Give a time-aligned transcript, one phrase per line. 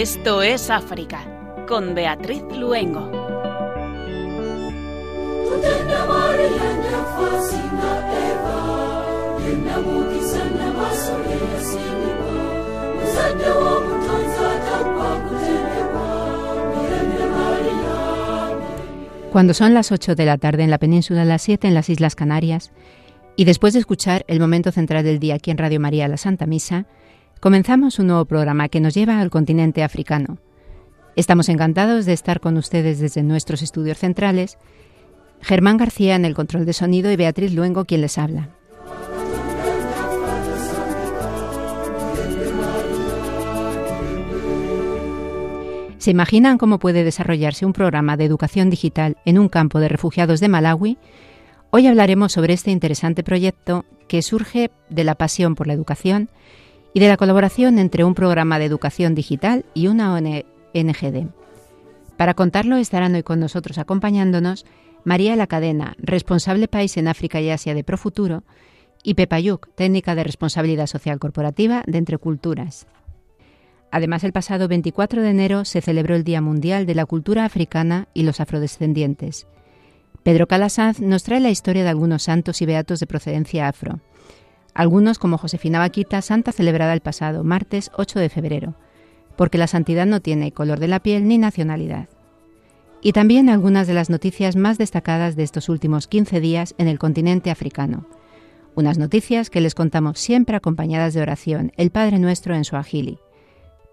[0.00, 1.20] Esto es África
[1.68, 3.10] con Beatriz Luengo.
[19.30, 22.14] Cuando son las 8 de la tarde en la península, las 7 en las Islas
[22.14, 22.72] Canarias,
[23.36, 26.46] y después de escuchar el momento central del día aquí en Radio María, la Santa
[26.46, 26.86] Misa,
[27.40, 30.38] comenzamos un nuevo programa que nos lleva al continente africano.
[31.16, 34.58] Estamos encantados de estar con ustedes desde nuestros estudios centrales.
[35.40, 38.50] Germán García en el control de sonido y Beatriz Luengo quien les habla.
[45.96, 50.40] ¿Se imaginan cómo puede desarrollarse un programa de educación digital en un campo de refugiados
[50.40, 50.98] de Malawi?
[51.70, 56.30] Hoy hablaremos sobre este interesante proyecto que surge de la pasión por la educación
[56.92, 61.28] y de la colaboración entre un programa de educación digital y una ONGD.
[62.16, 64.66] Para contarlo estarán hoy con nosotros acompañándonos
[65.04, 68.44] María La Cadena, responsable país en África y Asia de Profuturo,
[69.02, 72.86] y Pepa Yuk, técnica de responsabilidad social corporativa de Entre Culturas.
[73.90, 78.08] Además, el pasado 24 de enero se celebró el Día Mundial de la Cultura Africana
[78.14, 79.46] y los Afrodescendientes.
[80.22, 84.00] Pedro Calasanz nos trae la historia de algunos santos y beatos de procedencia afro.
[84.74, 88.74] Algunos, como Josefina Vaquita, santa celebrada el pasado martes 8 de febrero,
[89.36, 92.08] porque la santidad no tiene color de la piel ni nacionalidad.
[93.02, 96.98] Y también algunas de las noticias más destacadas de estos últimos 15 días en el
[96.98, 98.06] continente africano.
[98.74, 103.18] Unas noticias que les contamos siempre acompañadas de oración, el Padre Nuestro en su agili.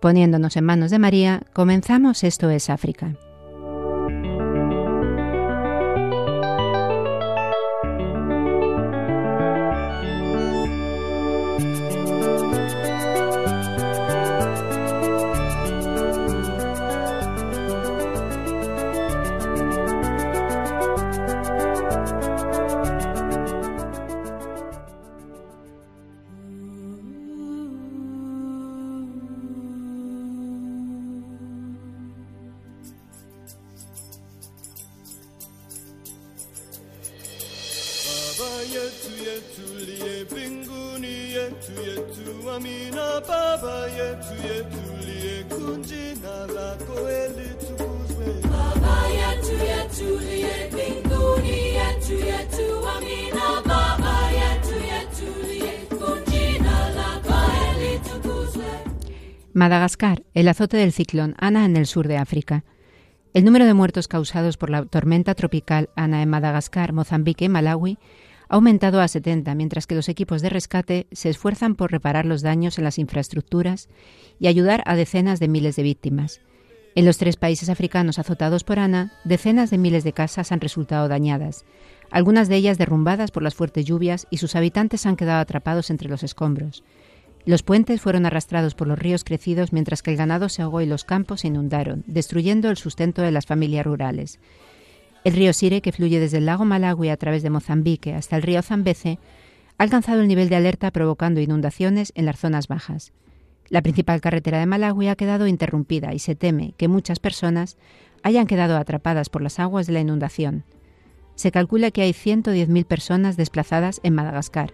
[0.02, 3.16] Poniéndonos en manos de María, comenzamos Esto es África.
[60.48, 62.64] El azote del ciclón Ana en el sur de África.
[63.34, 67.98] El número de muertos causados por la tormenta tropical Ana en Madagascar, Mozambique y Malawi
[68.48, 72.44] ha aumentado a 70, mientras que los equipos de rescate se esfuerzan por reparar los
[72.44, 73.90] daños en las infraestructuras
[74.40, 76.40] y ayudar a decenas de miles de víctimas.
[76.96, 81.10] En los tres países africanos azotados por Ana, decenas de miles de casas han resultado
[81.10, 81.66] dañadas,
[82.10, 86.08] algunas de ellas derrumbadas por las fuertes lluvias y sus habitantes han quedado atrapados entre
[86.08, 86.86] los escombros.
[87.48, 90.86] Los puentes fueron arrastrados por los ríos crecidos mientras que el ganado se ahogó y
[90.86, 94.42] los campos se inundaron, destruyendo el sustento de las familias rurales.
[95.24, 98.42] El río Sire, que fluye desde el lago Malawi a través de Mozambique hasta el
[98.42, 99.18] río Zambeze,
[99.78, 103.14] ha alcanzado el nivel de alerta provocando inundaciones en las zonas bajas.
[103.70, 107.78] La principal carretera de Malawi ha quedado interrumpida y se teme que muchas personas
[108.24, 110.66] hayan quedado atrapadas por las aguas de la inundación.
[111.36, 114.74] Se calcula que hay 110.000 personas desplazadas en Madagascar.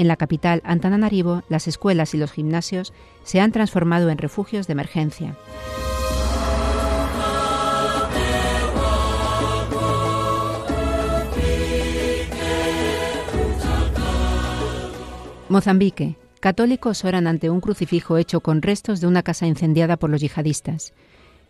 [0.00, 4.72] En la capital, Antananarivo, las escuelas y los gimnasios se han transformado en refugios de
[4.72, 5.36] emergencia.
[15.50, 16.16] Mozambique.
[16.40, 20.94] Católicos oran ante un crucifijo hecho con restos de una casa incendiada por los yihadistas.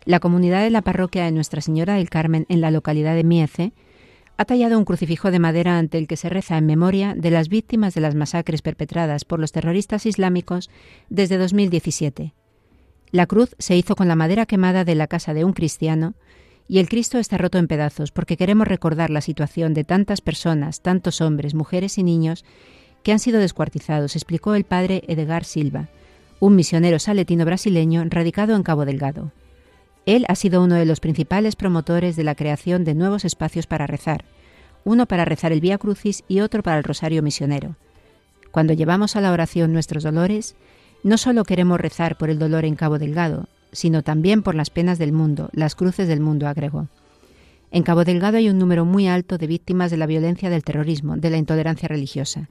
[0.03, 3.71] La comunidad de la parroquia de Nuestra Señora del Carmen en la localidad de Miece
[4.41, 7.47] ha tallado un crucifijo de madera ante el que se reza en memoria de las
[7.47, 10.71] víctimas de las masacres perpetradas por los terroristas islámicos
[11.11, 12.33] desde 2017.
[13.11, 16.15] La cruz se hizo con la madera quemada de la casa de un cristiano
[16.67, 20.81] y el Cristo está roto en pedazos porque queremos recordar la situación de tantas personas,
[20.81, 22.43] tantos hombres, mujeres y niños
[23.03, 25.89] que han sido descuartizados, explicó el padre Edgar Silva,
[26.39, 29.33] un misionero saletino brasileño radicado en Cabo Delgado.
[30.05, 33.87] Él ha sido uno de los principales promotores de la creación de nuevos espacios para
[33.87, 34.25] rezar,
[34.83, 37.75] uno para rezar el Vía Crucis y otro para el Rosario Misionero.
[38.51, 40.55] Cuando llevamos a la oración nuestros dolores,
[41.03, 44.97] no solo queremos rezar por el dolor en Cabo Delgado, sino también por las penas
[44.97, 46.87] del mundo, las cruces del mundo, agregó.
[47.71, 51.15] En Cabo Delgado hay un número muy alto de víctimas de la violencia del terrorismo,
[51.15, 52.49] de la intolerancia religiosa.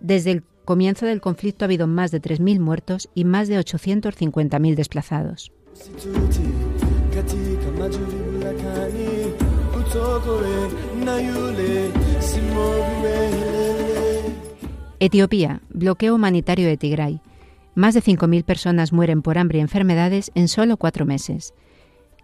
[0.00, 4.74] Desde el comienzo del conflicto ha habido más de 3.000 muertos y más de 850.000
[4.74, 5.52] desplazados.
[14.98, 17.22] Etiopía, bloqueo humanitario de Tigray.
[17.74, 21.54] Más de 5.000 personas mueren por hambre y enfermedades en solo cuatro meses.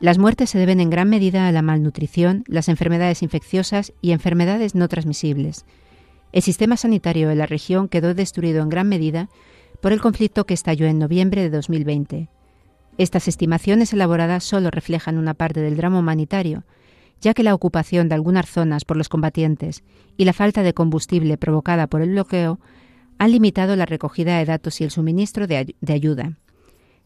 [0.00, 4.75] Las muertes se deben en gran medida a la malnutrición, las enfermedades infecciosas y enfermedades
[4.75, 5.64] no transmisibles.
[6.32, 9.31] El sistema sanitario de la región quedó destruido en gran medida
[9.81, 12.29] por el conflicto que estalló en noviembre de 2020.
[12.98, 16.64] Estas estimaciones elaboradas solo reflejan una parte del drama humanitario,
[17.20, 19.82] ya que la ocupación de algunas zonas por los combatientes
[20.16, 22.58] y la falta de combustible provocada por el bloqueo
[23.19, 26.38] han limitado la recogida de datos y el suministro de, ayuda.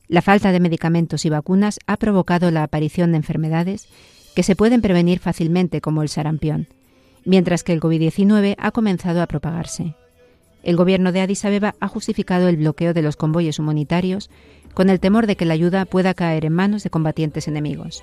[0.09, 3.89] La falta de medicamentos y vacunas ha provocado la aparición de enfermedades
[4.35, 6.69] que se pueden prevenir fácilmente como el sarampión,
[7.25, 9.95] mientras que el COVID-19 ha comenzado a propagarse.
[10.63, 14.31] El gobierno de Addis Abeba ha justificado el bloqueo de los convoyes humanitarios
[14.75, 18.03] con el temor de que la ayuda pueda caer en manos de combatientes enemigos.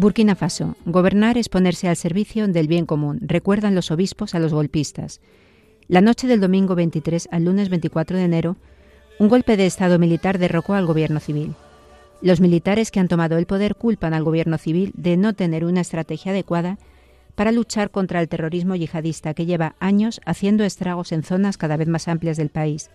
[0.00, 0.76] Burkina Faso.
[0.86, 5.20] Gobernar es ponerse al servicio del bien común, recuerdan los obispos a los golpistas.
[5.90, 8.56] La noche del domingo 23 al lunes 24 de enero,
[9.18, 11.56] un golpe de Estado militar derrocó al gobierno civil.
[12.22, 15.80] Los militares que han tomado el poder culpan al gobierno civil de no tener una
[15.80, 16.78] estrategia adecuada
[17.34, 21.88] para luchar contra el terrorismo yihadista que lleva años haciendo estragos en zonas cada vez
[21.88, 22.88] más amplias del país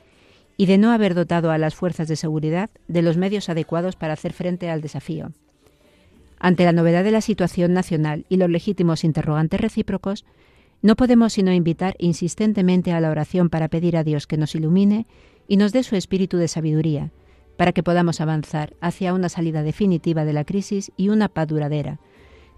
[0.55, 4.13] y de no haber dotado a las fuerzas de seguridad de los medios adecuados para
[4.13, 5.33] hacer frente al desafío.
[6.39, 10.23] Ante la novedad de la situación nacional y los legítimos interrogantes recíprocos,
[10.81, 15.07] no podemos sino invitar insistentemente a la oración para pedir a Dios que nos ilumine
[15.47, 17.11] y nos dé su espíritu de sabiduría,
[17.57, 21.99] para que podamos avanzar hacia una salida definitiva de la crisis y una paz duradera,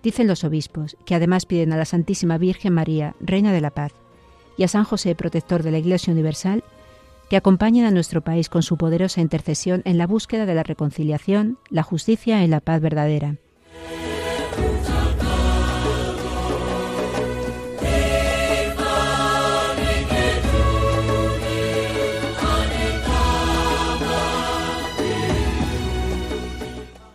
[0.04, 3.94] dicen los obispos, que además piden a la Santísima Virgen María, Reina de la Paz,
[4.58, 6.64] y a San José, protector de la Iglesia Universal,
[7.30, 11.58] que acompañen a nuestro país con su poderosa intercesión en la búsqueda de la reconciliación,
[11.70, 13.36] la justicia y la paz verdadera.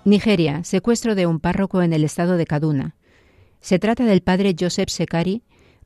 [0.05, 2.97] Nigeria, secuestro de un párroco en el estado de Kaduna.
[3.61, 5.45] Se trata del padre Joseph Sekari,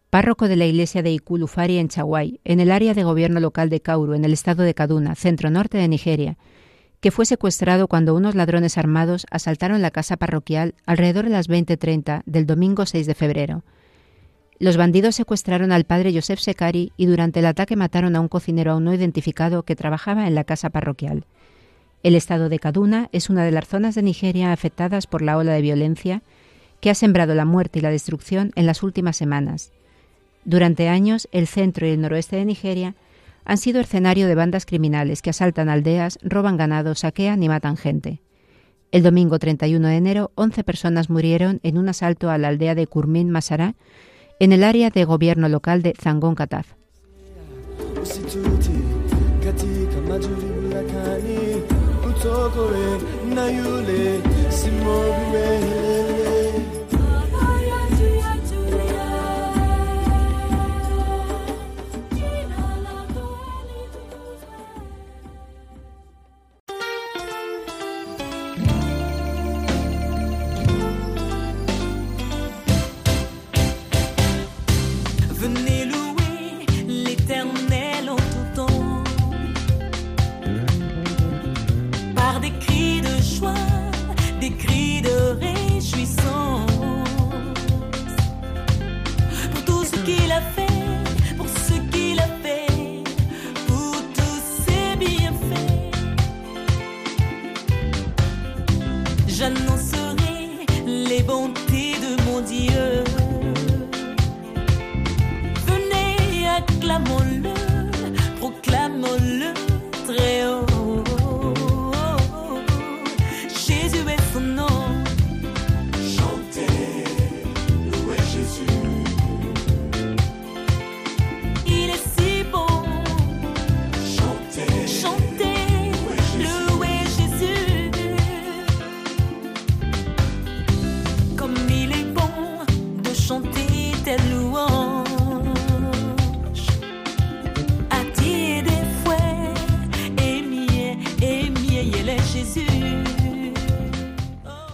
[0.09, 3.83] párroco de la iglesia de Ikulufari en Chawai, en el área de gobierno local de
[3.83, 6.39] Kauru, en el estado de Kaduna, centro norte de Nigeria,
[7.01, 12.23] que fue secuestrado cuando unos ladrones armados asaltaron la casa parroquial alrededor de las 20.30
[12.25, 13.65] del domingo 6 de febrero.
[14.59, 18.73] Los bandidos secuestraron al padre Joseph Sekari y durante el ataque mataron a un cocinero
[18.73, 21.27] aún no identificado que trabajaba en la casa parroquial.
[22.06, 25.55] El estado de Kaduna es una de las zonas de Nigeria afectadas por la ola
[25.55, 26.23] de violencia
[26.81, 29.73] que ha sembrado la muerte y la destrucción en las últimas semanas.
[30.44, 32.94] Durante años, el centro y el noroeste de Nigeria
[33.44, 38.20] han sido escenario de bandas criminales que asaltan aldeas, roban ganado, saquean y matan gente.
[38.93, 42.86] El domingo 31 de enero, 11 personas murieron en un asalto a la aldea de
[42.86, 43.75] Kurmin Masara,
[44.39, 46.69] en el área de gobierno local de Zangon Kataf.
[52.46, 53.00] Simogwe,
[53.34, 55.95] Nayule, Simogwe.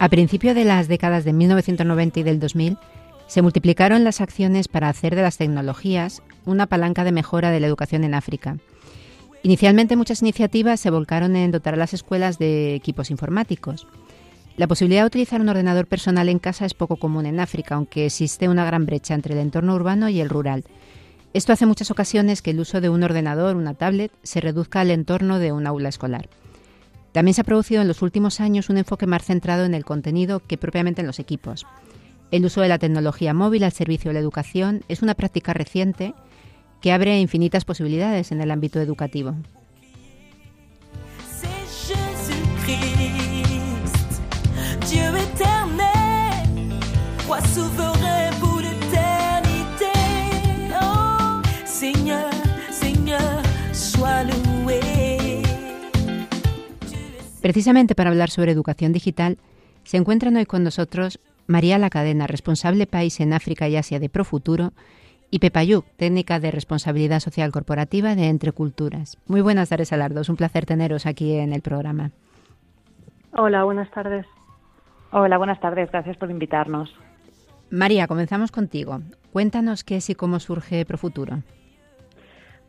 [0.03, 2.77] A principio de las décadas de 1990 y del 2000,
[3.29, 7.69] se multiplicaron las acciones para hacer de las tecnologías una palanca de mejora de la
[7.69, 8.57] educación en África.
[9.45, 13.87] Inicialmente muchas iniciativas se volcaron en dotar a las escuelas de equipos informáticos.
[14.57, 18.07] La posibilidad de utilizar un ordenador personal en casa es poco común en África, aunque
[18.07, 20.65] existe una gran brecha entre el entorno urbano y el rural.
[21.33, 24.91] Esto hace muchas ocasiones que el uso de un ordenador, una tablet, se reduzca al
[24.91, 26.29] entorno de un aula escolar.
[27.13, 30.41] También se ha producido en los últimos años un enfoque más centrado en el contenido
[30.41, 31.67] que propiamente en los equipos.
[32.31, 36.15] El uso de la tecnología móvil al servicio de la educación es una práctica reciente
[36.81, 39.35] que abre infinitas posibilidades en el ámbito educativo.
[57.43, 59.37] Precisamente para hablar sobre educación digital,
[59.83, 61.19] se encuentran hoy con nosotros
[61.49, 64.73] María La Cadena, responsable país en África y Asia de Profuturo,
[65.29, 69.19] y Pepayuk, técnica de responsabilidad social corporativa de Entre Culturas.
[69.27, 70.21] Muy buenas tardes, Alardo.
[70.21, 72.13] Es un placer teneros aquí en el programa.
[73.33, 74.27] Hola, buenas tardes.
[75.11, 75.91] Hola, buenas tardes.
[75.91, 76.95] Gracias por invitarnos.
[77.71, 79.01] María, comenzamos contigo.
[79.33, 81.39] Cuéntanos qué es y cómo surge Profuturo.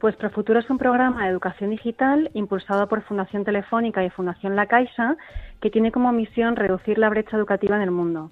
[0.03, 4.65] Pues Profuturo es un programa de educación digital impulsado por Fundación Telefónica y Fundación La
[4.65, 5.15] Caixa
[5.62, 8.29] que tiene como misión reducir la brecha educativa en el mundo.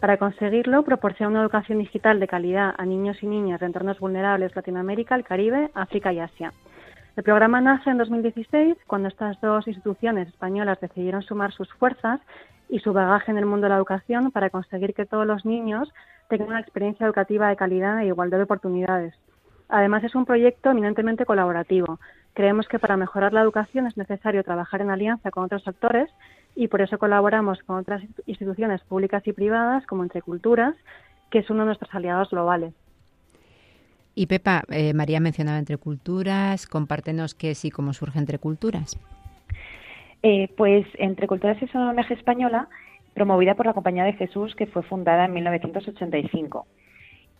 [0.00, 4.56] Para conseguirlo, proporciona una educación digital de calidad a niños y niñas de entornos vulnerables
[4.56, 6.52] Latinoamérica, el Caribe, África y Asia.
[7.14, 12.18] El programa nace en 2016 cuando estas dos instituciones españolas decidieron sumar sus fuerzas
[12.68, 15.88] y su bagaje en el mundo de la educación para conseguir que todos los niños
[16.28, 19.14] tengan una experiencia educativa de calidad e igualdad de oportunidades.
[19.72, 21.98] Además, es un proyecto eminentemente colaborativo.
[22.34, 26.10] Creemos que para mejorar la educación es necesario trabajar en alianza con otros actores
[26.54, 30.76] y por eso colaboramos con otras instituciones públicas y privadas, como Entre Culturas,
[31.30, 32.74] que es uno de nuestros aliados globales.
[34.14, 38.98] Y Pepa, eh, María mencionaba Entre Culturas, compártenos qué es y cómo surge Entre Culturas.
[40.22, 42.68] Eh, pues Entre Culturas es una ONG española
[43.14, 46.66] promovida por la Compañía de Jesús que fue fundada en 1985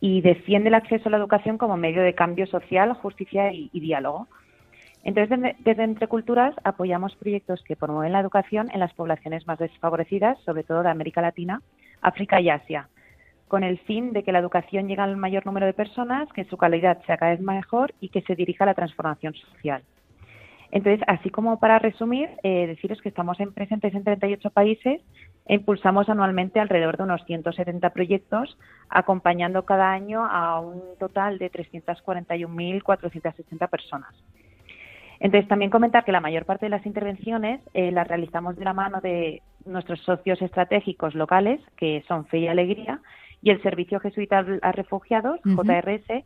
[0.02, 4.26] y defiende el acceso a la educación como medio de cambio social, justicia y, diálogo.
[5.04, 10.40] Entonces, desde, Entre Culturas apoyamos proyectos que promueven la educación en las poblaciones más desfavorecidas,
[10.40, 11.62] sobre todo de América Latina,
[12.00, 12.88] África y Asia,
[13.46, 16.56] con el fin de que la educación llegue al mayor número de personas, que su
[16.56, 19.84] calidad sea cada vez mejor y que se dirija a la transformación social.
[20.72, 25.02] Entonces, así como para resumir, eh, deciros que estamos en presentes en 38 países
[25.44, 28.56] e impulsamos anualmente alrededor de unos 170 proyectos,
[28.88, 34.14] acompañando cada año a un total de 341.460 personas.
[35.20, 38.72] Entonces, también comentar que la mayor parte de las intervenciones eh, las realizamos de la
[38.72, 43.02] mano de nuestros socios estratégicos locales, que son Fe y Alegría,
[43.42, 46.24] y el Servicio Jesuita a Refugiados, JRS,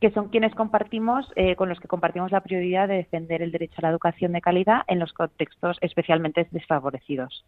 [0.00, 3.76] que son quienes compartimos, eh, con los que compartimos la prioridad de defender el derecho
[3.78, 7.44] a la educación de calidad en los contextos especialmente desfavorecidos.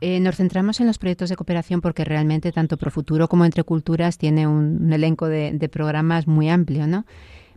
[0.00, 4.18] Eh, nos centramos en los proyectos de cooperación porque realmente tanto Profuturo como Entre Culturas
[4.18, 7.04] tiene un, elenco de, programas muy amplio, ¿no?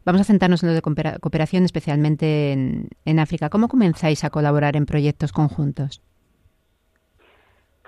[0.05, 0.81] Vamos a centrarnos en los de
[1.19, 3.49] cooperación, especialmente en África.
[3.49, 6.01] ¿Cómo comenzáis a colaborar en proyectos conjuntos?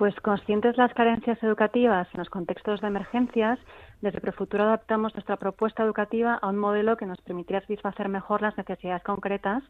[0.01, 3.60] Pues conscientes de las carencias educativas en los contextos de emergencias,
[4.01, 8.58] desde Profuturo adaptamos nuestra propuesta educativa a un modelo que nos permitiría satisfacer mejor las
[8.58, 9.63] necesidades concretas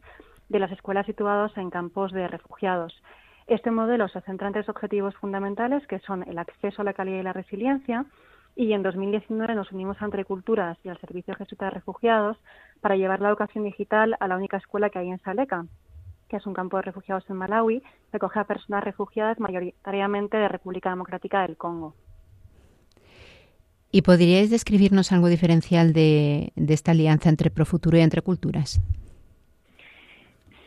[0.48, 3.02] de las escuelas situadas en campos de refugiados.
[3.46, 7.20] Este modelo se centra en tres objetivos fundamentales, que son el acceso a la calidad
[7.20, 8.06] y la resiliencia,
[8.56, 12.38] y en 2019 nos unimos a Entre Culturas y al Servicio Jesuita de Refugiados
[12.80, 15.66] para llevar la educación digital a la única escuela que hay en Saleca,
[16.28, 20.48] que es un campo de refugiados en Malawi, que acoge a personas refugiadas mayoritariamente de
[20.48, 21.94] República Democrática del Congo.
[23.94, 28.80] ¿Y podríais describirnos algo diferencial de, esta alianza entre Profuturo y Entre Culturas?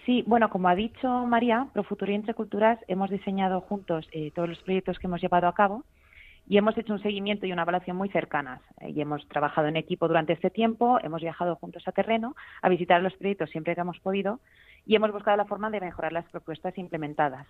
[0.05, 4.47] Sí, bueno, como ha dicho María, Profuturo y Entre Culturas hemos diseñado juntos eh, todos
[4.47, 5.83] los proyectos que hemos llevado a cabo
[6.47, 8.61] y hemos hecho un seguimiento y una evaluación muy cercanas.
[8.79, 12.69] Eh, y hemos trabajado en equipo durante este tiempo, hemos viajado juntos a terreno a
[12.69, 14.39] visitar los proyectos siempre que hemos podido
[14.85, 17.47] y hemos buscado la forma de mejorar las propuestas implementadas.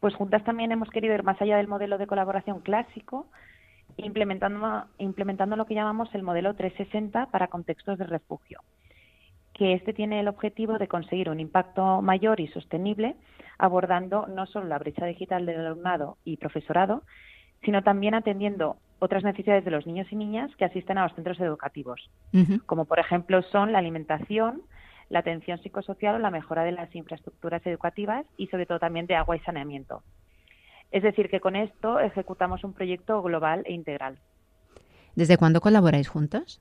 [0.00, 3.28] Pues juntas también hemos querido ir más allá del modelo de colaboración clásico,
[3.96, 8.60] implementando, implementando lo que llamamos el modelo 360 para contextos de refugio,
[9.54, 13.16] que este tiene el objetivo de conseguir un impacto mayor y sostenible,
[13.58, 17.02] abordando no solo la brecha digital del alumnado y profesorado,
[17.64, 21.40] sino también atendiendo otras necesidades de los niños y niñas que asisten a los centros
[21.40, 22.10] educativos,
[22.66, 24.62] como por ejemplo son la alimentación,
[25.08, 29.16] la atención psicosocial o la mejora de las infraestructuras educativas y sobre todo también de
[29.16, 30.02] agua y saneamiento.
[30.90, 34.18] Es decir, que con esto ejecutamos un proyecto global e integral.
[35.14, 36.60] ¿Desde cuándo colaboráis juntos?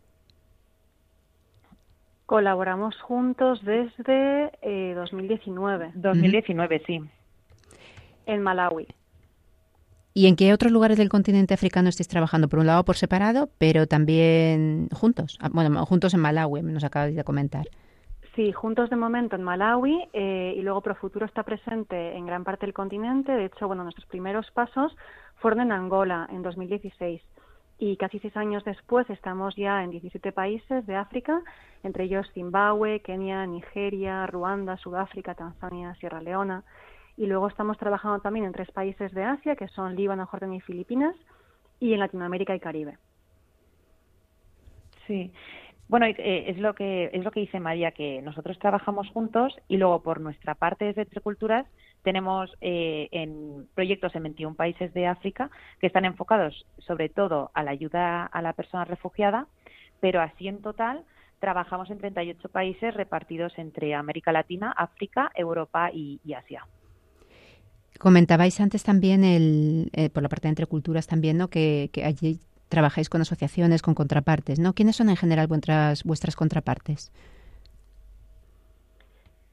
[2.25, 4.51] Colaboramos juntos desde
[4.95, 5.91] 2019.
[5.95, 7.01] 2019, sí.
[8.25, 8.87] En Malawi.
[10.13, 12.49] ¿Y en qué otros lugares del continente africano estáis trabajando?
[12.49, 15.37] Por un lado por separado, pero también juntos.
[15.39, 17.67] Ah, bueno, juntos en Malawi, nos acabas de comentar.
[18.37, 22.67] Sí, juntos de momento en Malawi eh, y luego Profuturo está presente en gran parte
[22.67, 23.31] del continente.
[23.31, 24.95] De hecho, bueno, nuestros primeros pasos
[25.37, 27.19] fueron en Angola en 2016
[27.79, 31.41] y casi seis años después estamos ya en 17 países de África,
[31.81, 36.63] entre ellos Zimbabue, Kenia, Nigeria, Ruanda, Sudáfrica, Tanzania, Sierra Leona.
[37.17, 40.61] Y luego estamos trabajando también en tres países de Asia, que son Líbano, Jordania y
[40.61, 41.15] Filipinas,
[41.79, 42.99] y en Latinoamérica y Caribe.
[45.07, 45.31] Sí.
[45.89, 49.77] Bueno, eh, es lo que es lo que dice María, que nosotros trabajamos juntos y
[49.77, 51.65] luego por nuestra parte desde Entre Culturas
[52.03, 57.63] tenemos eh, en proyectos en 21 países de África que están enfocados sobre todo a
[57.63, 59.47] la ayuda a la persona refugiada,
[60.01, 61.03] pero así en total
[61.39, 66.65] trabajamos en 38 países repartidos entre América Latina, África, Europa y Asia.
[67.97, 71.49] Comentabais antes también, el, eh, por la parte de entre culturas también, ¿no?
[71.49, 74.59] que, allí trabajáis con asociaciones, con contrapartes.
[74.59, 74.73] ¿no?
[74.73, 77.11] ¿Quiénes son en general vuestras, contrapartes?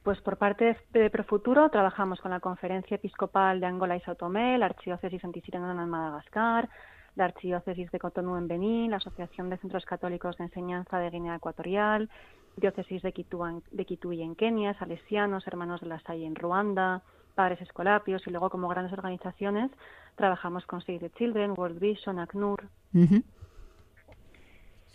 [0.03, 4.59] Pues por parte de Profuturo trabajamos con la Conferencia Episcopal de Angola y Sao Tomé,
[4.59, 6.69] la Archidiócesis Antisiriana en Madagascar,
[7.17, 11.37] la Archidiócesis de Cotonou en Benín, la Asociación de Centros Católicos de Enseñanza de Guinea
[11.37, 12.11] Ecuatorial,
[12.57, 17.03] Diócesis de Kitui en Kenia, Salesianos, Hermanos de la Salle en Ruanda,
[17.35, 19.71] padres escolapios y luego como grandes organizaciones
[20.17, 22.69] trabajamos con Save the Children, World Vision, ACNUR.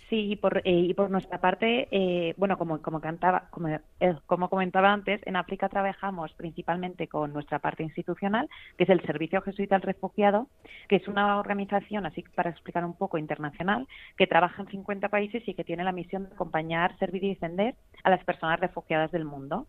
[0.09, 3.81] Sí, y por, eh, y por nuestra parte, eh, bueno, como, como, cantaba, como, eh,
[4.25, 9.41] como comentaba antes, en África trabajamos principalmente con nuestra parte institucional, que es el Servicio
[9.43, 10.47] Jesuita al Refugiado,
[10.87, 15.47] que es una organización, así para explicar un poco, internacional, que trabaja en 50 países
[15.47, 19.25] y que tiene la misión de acompañar, servir y defender a las personas refugiadas del
[19.25, 19.67] mundo.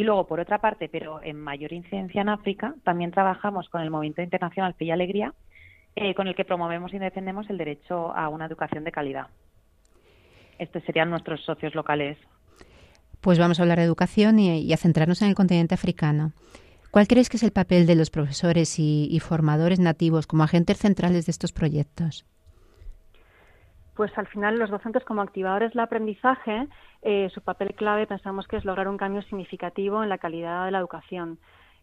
[0.00, 3.90] Y luego, por otra parte, pero en mayor incidencia en África, también trabajamos con el
[3.90, 5.34] Movimiento Internacional Fe y Alegría,
[5.94, 9.26] eh, con el que promovemos y defendemos el derecho a una educación de calidad.
[10.58, 12.16] Estos serían nuestros socios locales.
[13.20, 16.32] Pues vamos a hablar de educación y, a centrarnos en el continente africano.
[16.90, 21.26] ¿Cuál crees que es el papel de los profesores y formadores nativos como agentes centrales
[21.26, 22.24] de estos proyectos?
[24.00, 26.68] Pues al final los docentes como activadores del aprendizaje,
[27.02, 30.70] eh, su papel clave pensamos que es lograr un cambio significativo en la calidad de
[30.70, 31.38] la educación.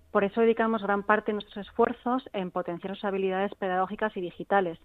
[0.09, 4.79] Por eso dedicamos gran parte de nuestros esfuerzos en potenciar sus habilidades pedagógicas y digitales,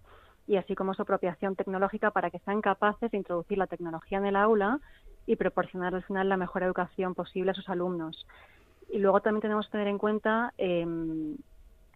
[0.47, 4.27] y así como su apropiación tecnológica para que sean capaces de introducir la tecnología en
[4.27, 4.79] el aula
[5.25, 8.27] y proporcionar al final la mejor educación posible a sus alumnos.
[8.91, 11.39] Y luego también tenemos que tener en cuenta em,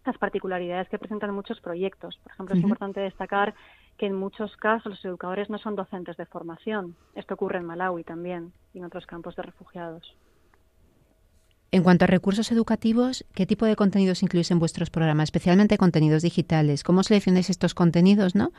[0.03, 2.17] las particularidades que presentan muchos proyectos.
[2.23, 3.53] Por ejemplo, es importante destacar
[3.97, 6.95] que en muchos casos los educadores no son docentes de formación.
[7.15, 10.15] Esto ocurre en Malawi también y en otros campos de refugiados.
[11.71, 16.21] En cuanto a recursos educativos, ¿qué tipo de contenidos incluís en vuestros programas, especialmente contenidos
[16.21, 16.83] digitales?
[16.83, 18.53] ¿Cómo seleccionáis estos contenidos, no?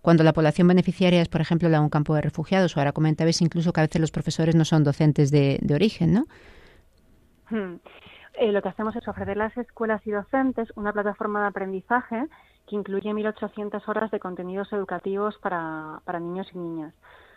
[0.00, 2.92] Cuando la población beneficiaria es, por ejemplo, la de un campo de refugiados, o ahora
[2.92, 6.26] comentabais incluso que a veces los profesores no son docentes de, origen, ¿no?
[7.50, 7.76] Hmm.
[8.38, 12.26] Eh, lo que hacemos es ofrecer a las escuelas y docentes una plataforma de aprendizaje
[12.66, 16.92] que incluye 1.800 horas de contenidos educativos para, para niños y niñas.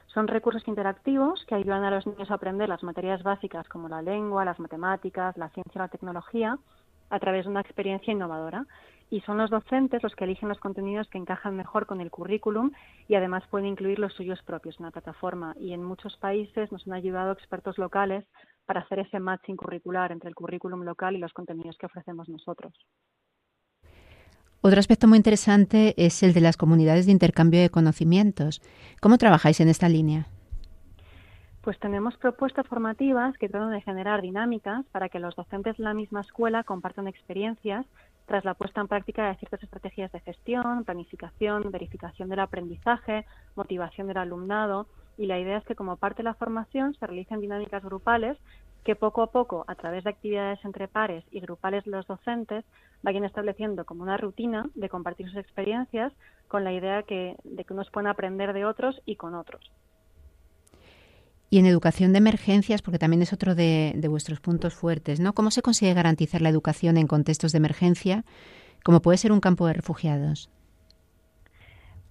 [0.07, 4.01] Son recursos interactivos que ayudan a los niños a aprender las materias básicas como la
[4.01, 6.57] lengua, las matemáticas, la ciencia y la tecnología
[7.09, 8.65] a través de una experiencia innovadora.
[9.09, 12.71] Y son los docentes los que eligen los contenidos que encajan mejor con el currículum
[13.07, 15.55] y además pueden incluir los suyos propios en la plataforma.
[15.59, 18.25] Y en muchos países nos han ayudado expertos locales
[18.69, 22.71] para hacer ese matching curricular entre el currículum local y los contenidos que ofrecemos nosotros.
[24.61, 28.61] Otro aspecto muy interesante es el de las comunidades de intercambio de conocimientos.
[29.01, 30.27] ¿Cómo trabajáis en esta línea?
[31.61, 35.95] Pues tenemos propuestas formativas que tratan de generar dinámicas para que los docentes de la
[35.95, 37.87] misma escuela compartan experiencias
[38.27, 44.05] tras la puesta en práctica de ciertas estrategias de gestión, planificación, verificación del aprendizaje, motivación
[44.05, 44.85] del alumnado
[45.19, 48.37] y la idea es que como parte de la formación se realicen dinámicas grupales
[48.85, 52.63] que poco a poco, a través de actividades entre pares y grupales los docentes,
[53.03, 56.13] vayan estableciendo como una rutina de compartir sus experiencias
[56.47, 59.69] con la idea que, de que unos pueden aprender de otros y con otros.
[61.49, 65.33] Y en educación de emergencias, porque también es otro de, de, vuestros puntos fuertes, ¿no?
[65.33, 68.23] ¿Cómo se consigue garantizar la educación en contextos de emergencia,
[68.85, 70.49] como puede ser un campo de refugiados?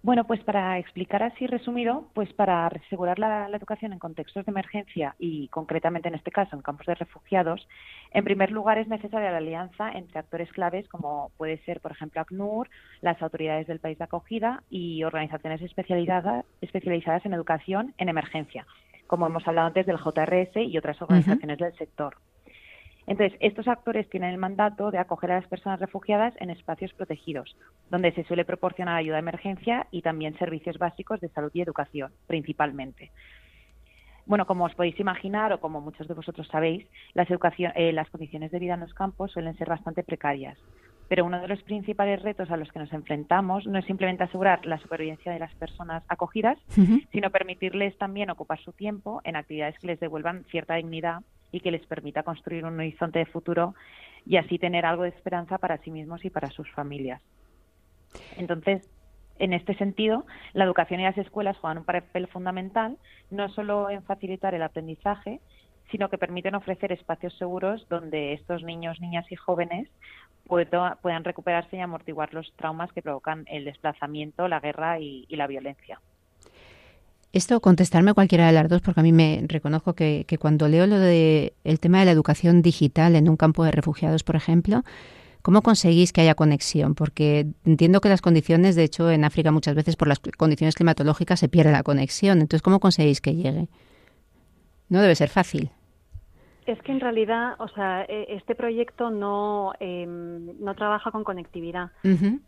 [0.01, 5.17] Bueno, pues para explicar así resumido, pues para asegurar la, educación en contextos de emergencia
[5.19, 7.67] y concretamente en este caso en campos de refugiados,
[8.13, 12.21] en primer lugar es necesaria la alianza entre actores claves como puede ser, por ejemplo,
[12.21, 18.67] ACNUR, las autoridades del país de acogida y organizaciones especializadas, especializadas en educación en emergencia,
[19.09, 22.17] como hemos hablado antes del JRS y otras organizaciones del sector.
[23.09, 27.57] Entonces, estos actores tienen el mandato de acoger a las personas refugiadas en espacios protegidos,
[27.91, 32.13] donde se suele proporcionar ayuda de emergencia y también servicios básicos de salud y educación,
[32.27, 33.11] principalmente.
[34.27, 38.51] Bueno, como os podéis imaginar, o como muchos de vosotros sabéis, las, eh, las condiciones
[38.51, 40.59] de vida en los campos suelen ser bastante precarias.
[41.09, 44.67] Pero uno de los principales retos a los que nos enfrentamos no es simplemente asegurar
[44.67, 46.59] la supervivencia de las personas acogidas,
[47.11, 51.71] sino permitirles también ocupar su tiempo en actividades que les devuelvan cierta dignidad y que
[51.71, 53.75] les permita construir un horizonte de futuro
[54.27, 57.23] y así tener algo de esperanza para sí mismos y para sus familias.
[58.37, 58.89] Entonces,
[59.39, 62.99] en este sentido, la educación y las escuelas juegan un papel fundamental,
[63.31, 65.41] no solo en facilitar el aprendizaje,
[65.91, 69.89] sino que permiten ofrecer espacios seguros donde estos niños, niñas y jóvenes
[70.47, 76.01] puedan recuperarse y amortiguar los traumas que provocan el desplazamiento, la guerra y la violencia.
[77.33, 80.99] Esto contestarme cualquiera de las dos, porque a mí me reconozco que, cuando leo lo
[80.99, 84.83] de el tema de la educación digital en un campo de refugiados, por ejemplo,
[85.43, 86.95] ¿cómo conseguís que haya conexión?
[86.95, 91.39] Porque entiendo que las condiciones, de hecho, en África muchas veces por las condiciones climatológicas
[91.41, 92.41] se pierde la conexión.
[92.41, 93.69] Entonces, ¿cómo conseguís que llegue?
[94.89, 95.71] No debe ser fácil.
[96.69, 101.93] Es que en realidad, o sea, e, este proyecto no, em, no trabaja con conectividad.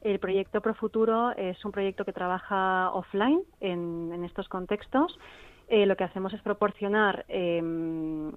[0.02, 5.18] El proyecto Profuturo es un proyecto que trabaja offline en, en estos contextos.
[5.68, 8.30] Eh, lo que hacemos es proporcionar em,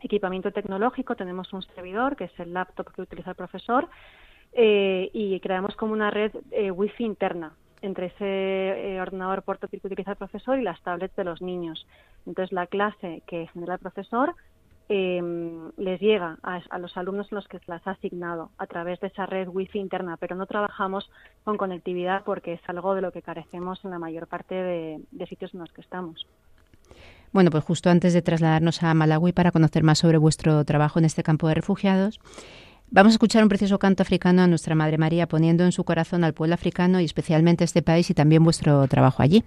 [0.00, 1.14] equipamiento tecnológico.
[1.14, 3.88] Tenemos un servidor, que es el laptop que utiliza el profesor,
[4.52, 10.12] eh, y creamos como una red eh, wifi interna entre ese ordenador portátil que utiliza
[10.12, 11.86] el profesor y las tablets de los niños.
[12.26, 14.34] Entonces, la clase que genera el profesor
[14.88, 19.24] Em, les llega a, los alumnos los que las ha asignado a través de esa
[19.24, 21.10] red wifi interna, pero no trabajamos
[21.42, 25.26] con conectividad porque es algo de lo que carecemos en la mayor parte de, de
[25.26, 26.26] sitios en los que estamos.
[27.32, 31.06] Bueno, pues justo antes de trasladarnos a Malawi para conocer más sobre vuestro trabajo en
[31.06, 32.20] este campo de refugiados,
[32.90, 36.24] vamos a escuchar un precioso canto africano a nuestra Madre María, poniendo en su corazón
[36.24, 39.44] al pueblo africano y especialmente a este país y también vuestro trabajo allí.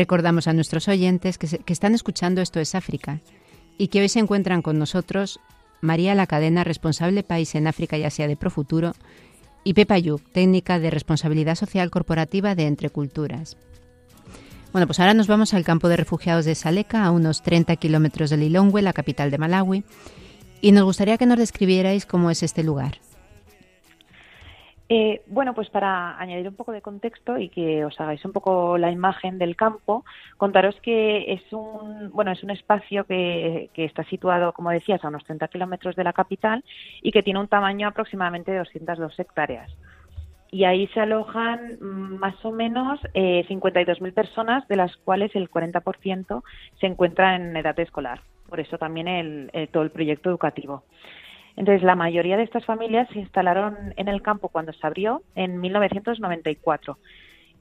[0.00, 3.20] Recordamos a nuestros oyentes que, están escuchando Esto es África
[3.76, 5.40] y que hoy se encuentran con nosotros
[5.82, 8.94] María La Cadena, responsable país en África y Asia de Profuturo,
[9.62, 13.58] y Pepa Yuk, técnica de responsabilidad social corporativa de Entre Culturas.
[14.72, 18.30] Bueno, pues ahora nos vamos al campo de refugiados de Saleka, a unos 30 kilómetros
[18.30, 19.84] de Lilongwe, la capital de Malawi,
[20.62, 23.00] y nos gustaría que nos describierais cómo es este lugar.
[24.92, 28.76] Eh, bueno, pues para añadir un poco de contexto y que os hagáis un poco
[28.76, 30.04] la imagen del campo,
[30.36, 35.22] contaros que es un, bueno, es un espacio que, está situado, como decías, a unos
[35.22, 36.64] 30 kilómetros de la capital
[37.02, 39.70] y que tiene un tamaño aproximadamente de 202 hectáreas.
[40.50, 46.42] Y ahí se alojan más o menos eh, 52.000 personas, de las cuales el 40%
[46.80, 48.22] se encuentra en edad escolar.
[48.48, 50.82] Por eso también el, todo el proyecto educativo.
[51.56, 55.60] Entonces, la mayoría de estas familias se instalaron en el campo cuando se abrió en
[55.60, 56.98] 1994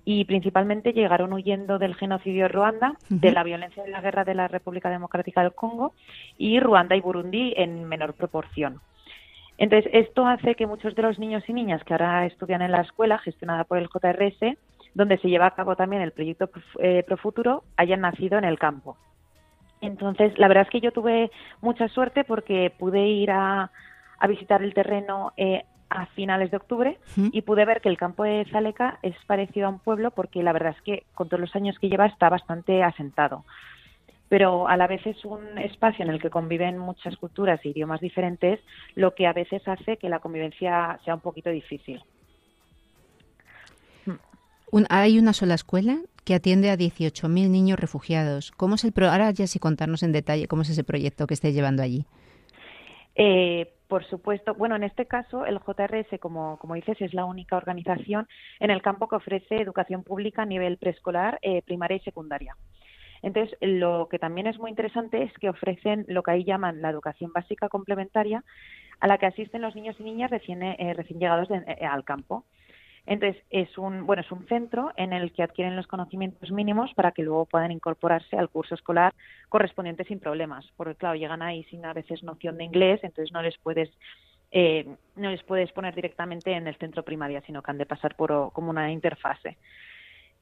[0.06, 4.34] y principalmente llegaron huyendo del genocidio de Ruanda, de la violencia de la guerra de
[4.34, 5.93] la República Democrática del Congo
[6.38, 8.82] y Ruanda y Burundi en menor proporción.
[9.60, 12.82] Entonces, esto hace que muchos de los niños y niñas que ahora estudian en la
[12.82, 14.58] escuela gestionada por el JRS,
[14.93, 16.49] donde se lleva a cabo también el proyecto
[16.80, 18.97] eh, Profuturo, hayan nacido en el campo.
[19.81, 23.71] Entonces, la verdad es que yo tuve mucha suerte porque pude ir a,
[24.27, 26.99] visitar el terreno eh, a finales de octubre
[27.31, 30.51] y pude ver que el campo de Zaleca es parecido a un pueblo porque la
[30.51, 33.45] verdad es que con todos los años que lleva está bastante asentado.
[34.27, 38.01] Pero a la vez es un espacio en el que conviven muchas culturas e idiomas
[38.01, 38.59] diferentes,
[38.93, 42.03] lo que a veces hace que la convivencia sea un poquito difícil.
[44.89, 48.51] Hay una sola escuela que atiende a 18.000 niños refugiados.
[48.51, 51.34] ¿Cómo es el pro ahora ya sí contarnos en detalle cómo es ese proyecto que
[51.34, 52.05] esté llevando allí?
[53.15, 57.58] Eh, por supuesto, bueno, en este caso el JRS, como, como dices, es la única
[57.58, 58.27] organización
[58.60, 62.55] en el campo que ofrece educación pública a nivel preescolar, eh, primaria y secundaria.
[63.21, 66.89] Entonces, lo que también es muy interesante es que ofrecen lo que ahí llaman la
[66.89, 68.43] educación básica complementaria,
[68.99, 72.45] a la que asisten los niños y niñas recién, eh, recién llegados al campo.
[73.10, 77.12] Entonces, es un, bueno, es un centro en el que adquieren los conocimientos mínimos para
[77.12, 79.15] que luego puedan incorporarse al curso escolar
[79.50, 80.63] correspondiente sin problemas.
[80.78, 83.89] Porque, claro, llegan ahí sin a veces noción de inglés, entonces no les puedes
[84.52, 88.15] eh, no les puedes poner directamente en el centro primaria, sino que han de pasar
[88.15, 89.58] por como una interfase.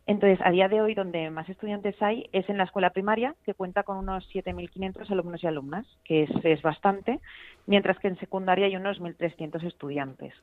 [0.05, 3.53] Entonces, a día de hoy, donde más estudiantes hay es en la escuela primaria, que
[3.53, 7.21] cuenta con unos 7.500 alumnos y alumnas, que es, es bastante,
[7.65, 10.33] mientras que en secundaria hay unos 1.300 estudiantes.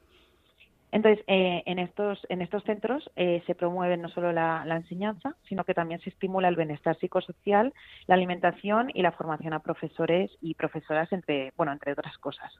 [0.94, 5.64] Entonces, eh, en, estos, en estos centros eh, se promueve no solo la, enseñanza, sino
[5.64, 7.74] que también se estimula el bienestar psicosocial,
[8.06, 12.52] la alimentación y la formación a profesores y profesoras, entre, bueno, entre otras cosas.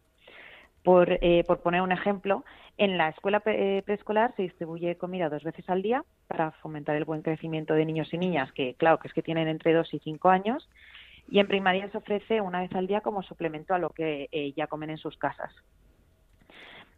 [0.82, 2.44] Por, eh, poner un ejemplo,
[2.76, 7.22] en la escuela preescolar se distribuye comida dos veces al día para fomentar el buen
[7.22, 10.30] crecimiento de niños y niñas, que claro que es que tienen entre dos y cinco
[10.30, 10.68] años,
[11.28, 14.66] y en primaria se ofrece una vez al día como suplemento a lo que ya
[14.66, 15.54] comen en sus casas.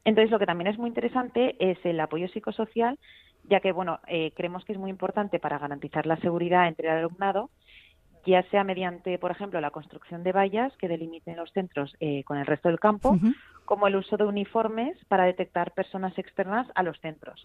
[0.07, 2.97] Entonces, lo que también es muy interesante es el apoyo psicosocial,
[3.43, 6.99] ya que, bueno, eh, creemos que es muy importante para garantizar la seguridad entre el
[6.99, 7.51] alumnado,
[8.25, 12.39] ya sea mediante, por ejemplo, la construcción de vallas que delimiten los centros eh, con
[12.39, 13.19] el resto del campo,
[13.65, 17.45] como el uso de uniformes para detectar personas externas a los centros.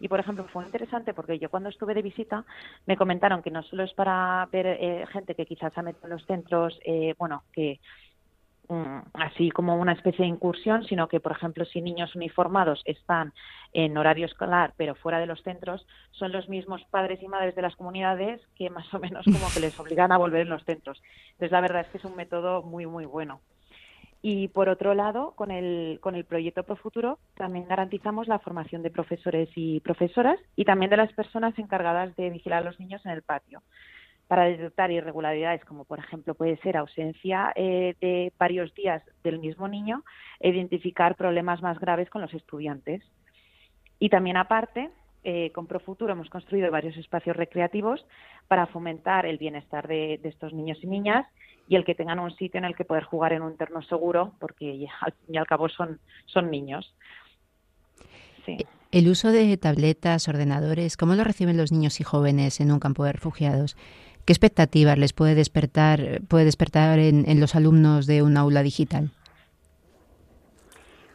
[0.00, 2.44] Y, por ejemplo, fue interesante porque yo cuando estuve de visita
[2.86, 6.14] me comentaron que no solo es para ver eh, gente que quizás ha metido en
[6.14, 6.80] los centros,
[7.18, 7.78] bueno, que
[9.14, 13.32] así como una especie de incursión, sino que, por ejemplo, si niños uniformados están
[13.72, 17.62] en horario escolar pero fuera de los centros, son los mismos padres y madres de
[17.62, 21.02] las comunidades que más o menos como que les obligan a volver en los centros.
[21.32, 23.40] Entonces, la verdad es que es un método muy, muy bueno.
[24.22, 28.90] Y por otro lado, con el, con el proyecto Profuturo también garantizamos la formación de
[28.90, 33.12] profesores y profesoras y también de las personas encargadas de vigilar a los niños en
[33.12, 33.62] el patio
[34.30, 39.66] para detectar irregularidades, como por ejemplo puede ser ausencia eh, de varios días del mismo
[39.66, 40.04] niño,
[40.38, 43.02] e identificar problemas más graves con los estudiantes.
[43.98, 44.90] Y también aparte,
[45.24, 48.06] eh, con Profuturo hemos construido varios espacios recreativos
[48.46, 51.26] para fomentar el bienestar de, estos niños y niñas
[51.66, 54.34] y el que tengan un sitio en el que poder jugar en un entorno seguro,
[54.38, 56.94] porque al fin y al cabo son, son niños.
[58.92, 63.04] El uso de tabletas, ordenadores, ¿cómo lo reciben los niños y jóvenes en un campo
[63.04, 63.76] de refugiados?
[64.30, 69.10] ¿Qué expectativas les puede despertar, puede despertar en, los alumnos de un aula digital?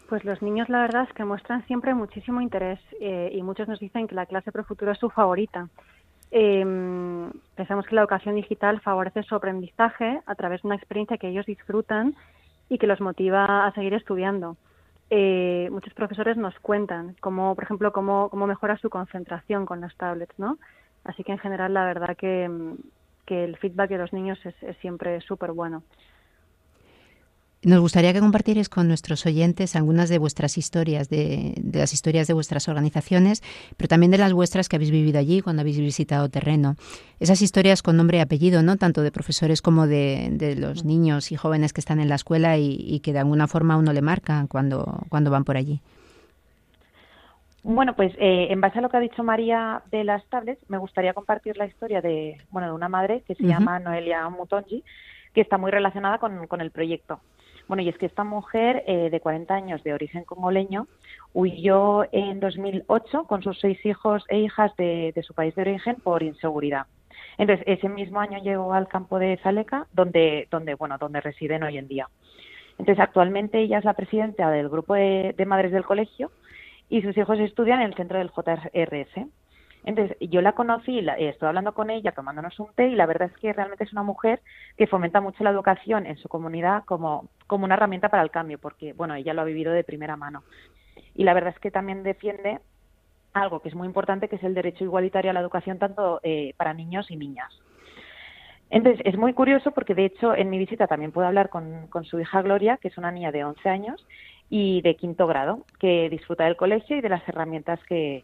[0.10, 3.80] Pues los niños la verdad es que muestran siempre muchísimo interés eh, y muchos nos
[3.80, 5.70] dicen que la clase Pro Futuro es su favorita.
[6.30, 11.30] Em, pensamos que la educación digital favorece su aprendizaje a través de una experiencia que
[11.30, 12.16] ellos disfrutan
[12.68, 14.58] y que los motiva a seguir estudiando.
[15.10, 19.96] Eh, muchos profesores nos cuentan cómo, por ejemplo, cómo, cómo mejora su concentración con las
[19.96, 20.58] tablets, ¿no?
[21.06, 22.50] Así que en general la verdad que,
[23.28, 25.84] el feedback de los niños es, siempre súper bueno.
[27.64, 32.34] Nos gustaría que compartierais con nuestros oyentes algunas de vuestras historias, de, las historias de
[32.36, 33.42] vuestras organizaciones,
[33.76, 36.76] pero también de las vuestras que habéis vivido allí cuando habéis visitado terreno.
[37.20, 38.78] Esas historias con nombre y apellido, ¿no?
[38.78, 43.00] Tanto de profesores como de, los niños y jóvenes que están en la escuela y,
[43.00, 45.82] que de alguna forma uno le marcan cuando, cuando van por allí.
[47.68, 50.78] Bueno, pues eh, en base a lo que ha dicho María de las tablets, me
[50.78, 54.84] gustaría compartir la historia de, bueno, de una madre que se llama Noelia Mutonji,
[55.34, 57.22] que está muy relacionada con, el proyecto.
[57.68, 60.86] Bueno, y es que esta mujer eh, de 40 años de origen congoleño
[61.34, 66.22] huyó en 2008 con sus seis hijos e hijas de, su país de origen por
[66.22, 66.86] inseguridad.
[67.40, 71.80] Entonces, ese mismo año llegó al campo de Zaleca, donde, donde, bueno, donde residen hoy
[71.80, 72.10] en día.
[72.78, 76.30] Entonces, actualmente ella es la presidenta del grupo de madres del colegio
[76.90, 79.28] y sus hijos estudian en el centro del JRS.
[79.86, 83.06] Entonces, yo la conocí, la, eh, estoy hablando con ella, tomándonos un té, y la
[83.06, 84.42] verdad es que realmente es una mujer
[84.78, 88.58] que fomenta mucho la educación en su comunidad como, como una herramienta para el cambio,
[88.58, 90.44] porque, bueno, ella lo ha vivido de primera mano.
[91.14, 92.60] Y la verdad es que también defiende
[93.34, 96.54] algo que es muy importante, que es el derecho igualitario a la educación tanto eh,
[96.58, 97.54] para niños y niñas.
[98.72, 102.06] Entonces, es muy curioso porque, de hecho, en mi visita también puedo hablar con, con,
[102.06, 104.08] su hija Gloria, que es una niña de 11 años,
[104.50, 108.24] y de quinto grado, que disfruta del colegio y de las herramientas que,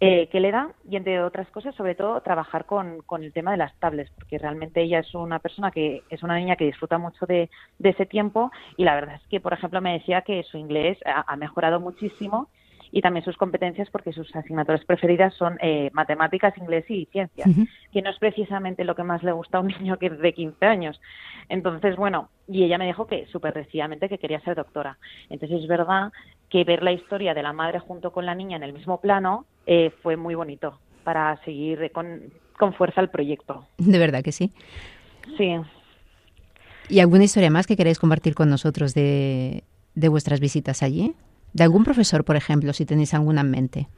[0.00, 3.50] eh, que le da y entre otras cosas sobre todo trabajar con, con, el tema
[3.50, 6.96] de las tablets porque realmente ella es una persona que es una niña que disfruta
[6.96, 10.42] mucho de, de ese tiempo y la verdad es que por ejemplo me decía que
[10.42, 12.48] su inglés ha, ha mejorado muchísimo
[12.92, 17.48] y también sus competencias porque sus asignaturas preferidas son eh, matemáticas, inglés y ciencias,
[17.92, 20.64] que no es precisamente lo que más le gusta a un niño que de 15
[20.66, 21.00] años.
[21.48, 24.98] Entonces, bueno, y ella me dijo que súper decididamente que quería ser doctora.
[25.28, 26.12] Entonces es verdad
[26.48, 29.46] que ver la historia de la madre junto con la niña en el mismo plano
[29.66, 33.66] eh, fue muy bonito para seguir con, con fuerza el proyecto.
[33.78, 34.52] De verdad que sí.
[35.36, 35.56] Sí.
[36.88, 39.62] ¿Y alguna historia más que queréis compartir con nosotros de,
[39.94, 41.14] de vuestras visitas allí?
[41.52, 43.88] ¿De algún profesor, por ejemplo, si tenéis alguna en mente?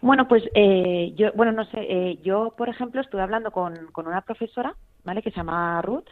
[0.00, 4.06] Bueno, pues eh, yo, bueno, no sé, eh, yo, por ejemplo, estuve hablando con, con
[4.06, 5.22] una profesora, ¿vale?
[5.22, 6.08] Que se llama Ruth,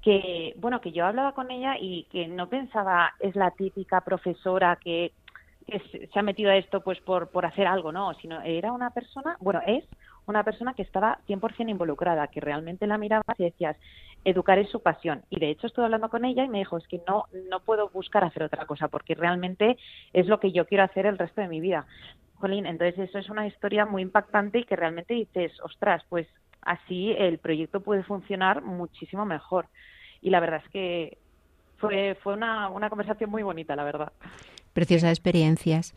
[0.00, 4.78] que, bueno, que yo hablaba con ella y que no pensaba es la típica profesora
[4.82, 5.12] que,
[5.66, 8.14] que se ha metido a esto pues por, por hacer algo, ¿no?
[8.14, 9.84] Sino era una persona, bueno, es
[10.30, 13.76] una persona que estaba 100% involucrada, que realmente la mirabas y decías,
[14.24, 15.22] educar es su pasión.
[15.30, 17.88] Y de hecho estuve hablando con ella y me dijo, es que no, no puedo
[17.90, 19.76] buscar hacer otra cosa, porque realmente
[20.12, 21.86] es lo que yo quiero hacer el resto de mi vida.
[22.36, 26.26] Jolín, entonces eso es una historia muy impactante y que realmente dices, ostras, pues
[26.62, 29.66] así el proyecto puede funcionar muchísimo mejor.
[30.22, 31.18] Y la verdad es que
[31.76, 34.12] fue, fue una, una conversación muy bonita, la verdad.
[34.72, 35.94] Preciosas experiencias.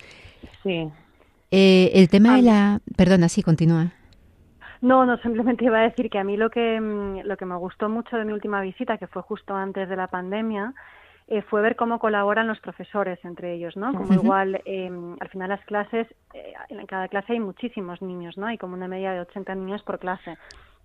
[0.63, 0.89] Sí.
[1.51, 2.81] Eh, el tema de la...
[2.95, 3.93] Perdona, sí, continúa.
[4.83, 6.77] No, no, simplemente iba a decir que a mí lo que,
[7.23, 10.07] lo que me gustó mucho de mi última visita, que fue justo antes de la
[10.07, 10.73] pandemia,
[11.29, 13.93] eh, fue ver cómo colaboran los profesores entre ellos, ¿no?
[13.93, 14.91] Como igual, eh,
[15.21, 18.47] al final las clases, eh, en cada clase hay muchísimos niños, ¿no?
[18.47, 20.37] Hay como una media de 80 niños por clase.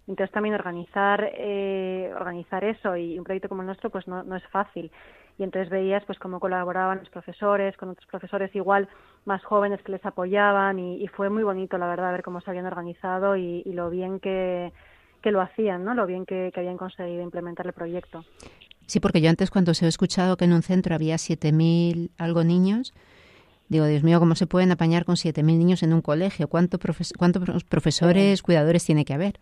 [0.06, 4.37] Entonces también organizar, eh, organizar eso y un proyecto como el nuestro, pues no, no
[4.37, 4.92] es fácil
[5.38, 8.88] y entonces veías pues cómo colaboraban los profesores con otros profesores igual
[9.28, 12.66] más jóvenes que les apoyaban y, fue muy bonito la verdad ver cómo se habían
[12.66, 14.72] organizado y, lo bien que,
[15.22, 15.94] que, lo hacían, ¿no?
[15.94, 18.24] Lo bien que, habían conseguido implementar el proyecto.
[18.86, 22.42] Sí, porque yo antes cuando se he escuchado que en un centro había 7.000 algo
[22.42, 22.94] niños,
[23.68, 26.48] digo, Dios mío, ¿cómo se pueden apañar con 7.000 niños en un colegio?
[26.48, 26.78] ¿Cuánto
[27.18, 29.38] ¿Cuántos profesores, cuidadores tiene que haber?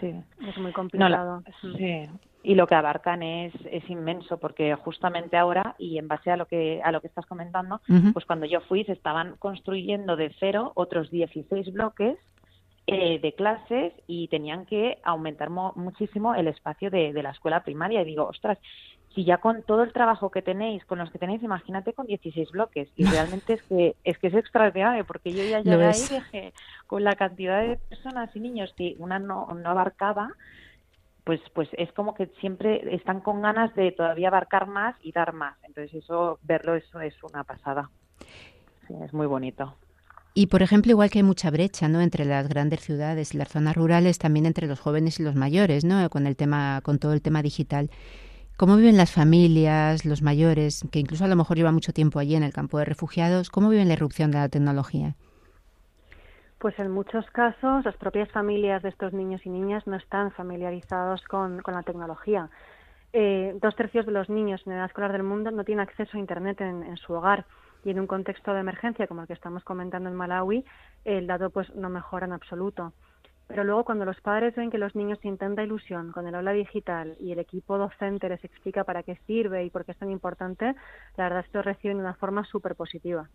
[0.00, 0.12] Sí,
[0.48, 1.42] es muy complicado.
[1.60, 2.08] sí,
[2.44, 6.46] y lo que abarcan es, es inmenso porque justamente ahora y en base a lo
[6.46, 7.80] que a lo que estás comentando
[8.12, 12.18] pues cuando yo fui se estaban construyendo de cero otros 16 bloques
[12.86, 18.02] eh, de clases y tenían que aumentar muchísimo el espacio de, de, la escuela primaria.
[18.02, 18.58] Y digo ostras
[19.14, 22.50] si ya con todo el trabajo que tenéis con los que tenéis imagínate con 16
[22.50, 26.52] bloques y realmente es que es que es extraordinario porque yo ya llegué ahí dije
[26.86, 30.34] con la cantidad de personas y niños que una no, no abarcaba
[31.24, 35.32] pues, pues es como que siempre están con ganas de todavía abarcar más y dar
[35.32, 35.56] más.
[35.64, 37.90] Entonces eso, verlo, eso es una pasada.
[38.86, 39.74] Sí, es muy bonito.
[40.34, 42.00] Y por ejemplo, igual que hay mucha brecha, ¿no?
[42.00, 45.84] Entre las grandes ciudades y las zonas rurales, también entre los jóvenes y los mayores,
[45.84, 46.10] ¿no?
[46.10, 47.90] Con el tema, con todo el tema digital.
[48.56, 52.34] ¿Cómo viven las familias, los mayores, que incluso a lo mejor llevan mucho tiempo allí
[52.34, 53.48] en el campo de refugiados?
[53.48, 55.16] ¿Cómo viven la irrupción de la tecnología?
[56.64, 61.22] Pues en muchos casos las propias familias de estos niños y niñas no están familiarizados
[61.24, 62.48] con, la tecnología.
[63.12, 66.20] Eh, dos tercios de los niños en edad escolar del mundo no tienen acceso a
[66.20, 67.44] Internet en, su hogar
[67.84, 70.64] y en un contexto de emergencia como el que estamos comentando en Malawi,
[71.04, 72.94] el dato pues no mejora en absoluto.
[73.46, 76.52] Pero luego cuando los padres ven que los niños tienen tanta ilusión con el aula
[76.52, 80.10] digital y el equipo docente les explica para qué sirve y por qué es tan
[80.10, 80.74] importante,
[81.18, 83.28] la verdad es que reciben de una forma súper positiva.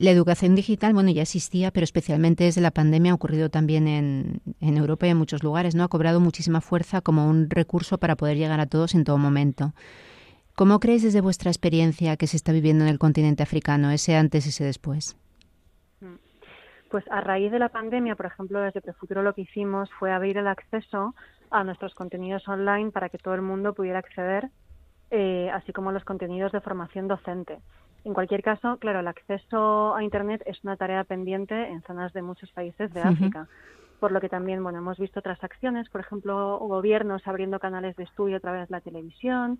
[0.00, 4.40] La educación digital, bueno, ya existía, pero especialmente desde la pandemia ha ocurrido también en,
[4.60, 5.82] Europa y en muchos lugares, ¿no?
[5.82, 9.72] Ha cobrado muchísima fuerza como un recurso para poder llegar a todos en todo momento.
[10.54, 14.46] ¿Cómo creéis desde vuestra experiencia que se está viviendo en el continente africano, ese antes
[14.46, 15.16] y ese después?
[16.90, 20.38] Pues a raíz de la pandemia, por ejemplo, desde Prefuturo lo que hicimos fue abrir
[20.38, 21.16] el acceso
[21.50, 24.48] a nuestros contenidos online para que todo el mundo pudiera acceder,
[25.10, 27.58] eh, así como los contenidos de formación docente.
[28.08, 32.22] En cualquier caso, claro, el acceso a Internet es una tarea pendiente en zonas de
[32.22, 33.46] muchos países de África.
[34.00, 38.04] Por lo que también, bueno, hemos visto otras acciones, por ejemplo, gobiernos abriendo canales de
[38.04, 39.58] estudio a través de la televisión.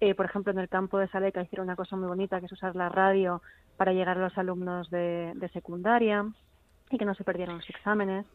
[0.00, 2.52] Eh, por ejemplo, en el campo de Saleca hicieron una cosa muy bonita, que es
[2.52, 3.40] usar la radio
[3.78, 6.26] para llegar a los alumnos de, secundaria
[6.90, 8.26] y que no se perdieran los exámenes.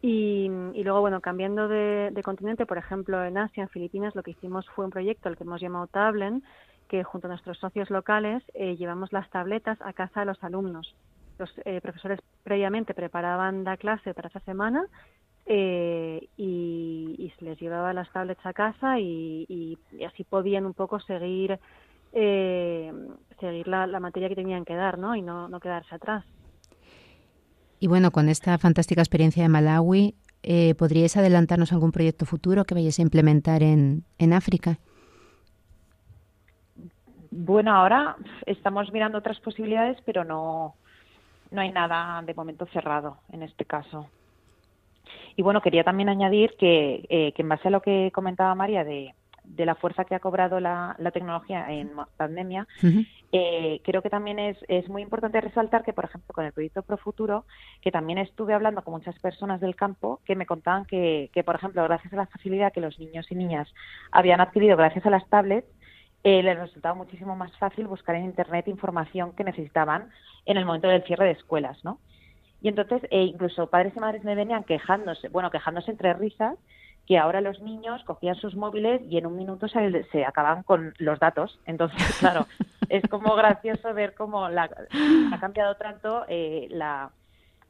[0.00, 0.48] Y,
[0.82, 4.66] luego, bueno, cambiando de, de, continente, por ejemplo, en Asia, en Filipinas, lo que hicimos
[4.70, 6.42] fue un proyecto, el que hemos llamado Tablen,
[6.94, 10.94] que junto a nuestros socios locales eh, llevamos las tabletas a casa de los alumnos.
[11.40, 14.86] Los eh, profesores previamente preparaban la clase para esa semana,
[15.44, 19.76] eh, y, se les llevaba las tablets a casa y,
[20.06, 21.58] así podían un poco seguir
[22.12, 22.92] eh,
[23.40, 25.16] seguir la, materia que tenían que dar ¿no?
[25.16, 26.24] y no, no quedarse atrás.
[27.80, 30.14] Y bueno, con esta fantástica experiencia de Malawi,
[30.44, 34.78] eh, ¿podríais adelantarnos algún proyecto futuro que vayáis a implementar en, en África?
[37.36, 38.14] Bueno, ahora
[38.46, 40.76] estamos mirando otras posibilidades, pero no,
[41.50, 44.08] no hay nada de momento cerrado en este caso.
[45.34, 48.84] Y bueno, quería también añadir que, eh, que en base a lo que comentaba María
[48.84, 52.68] de, de la fuerza que ha cobrado la, la tecnología en pandemia,
[53.32, 56.82] eh, creo que también es, es muy importante resaltar que, por ejemplo, con el proyecto
[56.82, 57.46] Profuturo,
[57.80, 61.56] que también estuve hablando con muchas personas del campo que me contaban que, que, por
[61.56, 63.74] ejemplo, gracias a la facilidad que los niños y niñas
[64.12, 65.66] habían adquirido gracias a las tablets,
[66.24, 70.10] eh, les resultaba muchísimo más fácil buscar en Internet información que necesitaban
[70.46, 72.00] en el momento del cierre de escuelas, ¿no?
[72.62, 76.56] Y entonces, eh, incluso padres y madres me venían quejándose, bueno, quejándose entre risas,
[77.06, 80.94] que ahora los niños cogían sus móviles y en un minuto se, se acaban con
[80.98, 81.60] los datos.
[81.66, 82.46] Entonces, claro,
[82.88, 84.70] es como gracioso ver cómo la,
[85.30, 87.10] ha cambiado tanto eh, la,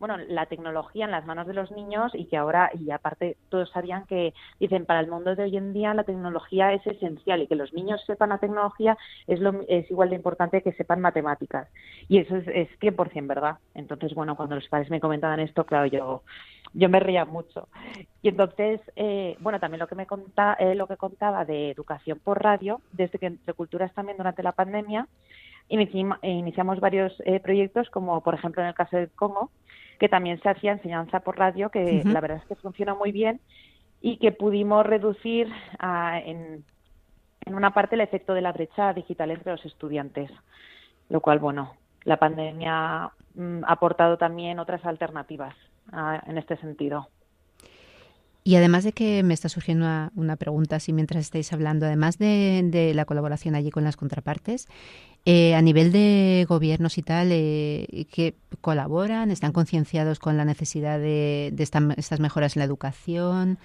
[0.06, 3.70] bueno, la tecnología en las manos de los niños y que ahora, y aparte todos
[3.70, 7.46] sabían que, dicen, para el mundo de hoy en día la tecnología es esencial y
[7.46, 11.68] que los niños sepan la tecnología es, lo, es igual de importante que sepan matemáticas.
[12.06, 13.56] Y eso es, es 100% verdad.
[13.74, 16.22] Entonces, bueno, cuando los padres me comentaban esto, claro, yo
[16.74, 17.68] yo me reía mucho.
[18.20, 22.18] Y entonces, eh, bueno, también lo que me contaba, eh, lo que contaba de educación
[22.22, 25.06] por radio, desde que Entre Culturas también durante la pandemia,
[25.68, 29.50] iniciamos varios eh, proyectos, como por ejemplo en el caso del Congo,
[29.98, 33.40] que también se hacía enseñanza por radio, que la verdad es que funciona muy bien
[34.00, 36.64] y que pudimos reducir en,
[37.44, 40.30] en una parte el efecto de la brecha digital entre los estudiantes,
[41.08, 41.74] lo cual, bueno,
[42.04, 45.54] la pandemia mm, ha aportado también otras alternativas
[46.26, 47.08] en este sentido.
[48.42, 52.92] Y además de que me está surgiendo una, pregunta, si mientras estáis hablando, además de,
[52.94, 54.68] la colaboración allí con las contrapartes,
[55.26, 60.98] eh, a nivel de gobiernos y tal, eh, que colaboran, están concienciados con la necesidad
[60.98, 63.58] de, estas mejoras en la educación.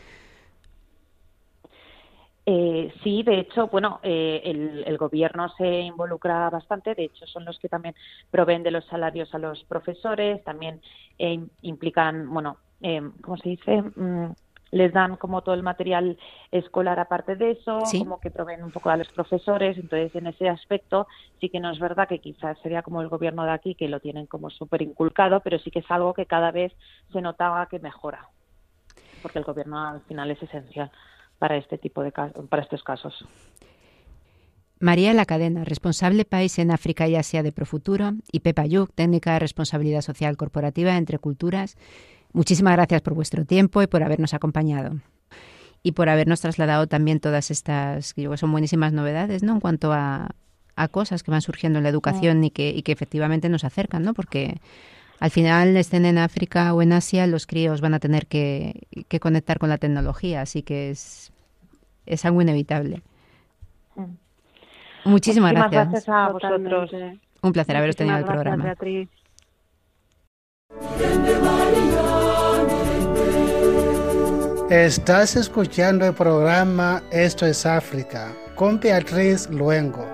[2.45, 4.41] Eh, sí, de hecho, bueno, eh,
[4.85, 6.95] el, gobierno se involucra bastante.
[6.95, 7.93] De hecho, son los que también
[8.31, 10.41] proveen de los salarios a los profesores.
[10.45, 10.81] También
[11.61, 12.57] implican, bueno,
[13.21, 13.81] ¿cómo se dice?
[13.81, 14.31] Mm,
[14.71, 16.17] les dan como todo el material
[16.51, 20.49] escolar aparte de eso, como que proveen un poco a los profesores, entonces en ese
[20.49, 21.07] aspecto
[21.39, 23.99] sí que no es verdad que quizás sería como el gobierno de aquí que lo
[23.99, 26.73] tienen como súper inculcado, pero sí que es algo que cada vez
[27.11, 28.27] se notaba que mejora,
[29.21, 30.91] porque el gobierno al final es esencial
[31.39, 33.25] para este tipo de para estos casos.
[34.81, 39.33] María La Cadena, responsable país en África y Asia de Profuturo, y Pepa Yuk, técnica
[39.33, 41.75] de responsabilidad social corporativa entre culturas,
[42.33, 44.97] Muchísimas gracias por vuestro tiempo y por habernos acompañado.
[45.81, 49.53] Y por habernos trasladado también todas estas, que son buenísimas novedades, ¿no?
[49.53, 50.29] En cuanto a,
[50.91, 54.13] cosas que van surgiendo en la educación y, que, y que efectivamente nos acercan, ¿no?
[54.13, 54.61] Porque
[55.19, 58.87] al final estén en África o en Asia, los críos van a tener que,
[59.19, 61.33] conectar con la tecnología, así que es,
[62.05, 63.01] es algo inevitable.
[65.03, 66.07] Muchísimas, gracias.
[66.07, 66.91] a vosotros.
[67.41, 68.75] Un placer haberos tenido en el programa.
[74.69, 80.05] Estás escuchando el programa Esto es África con Beatriz Luengo.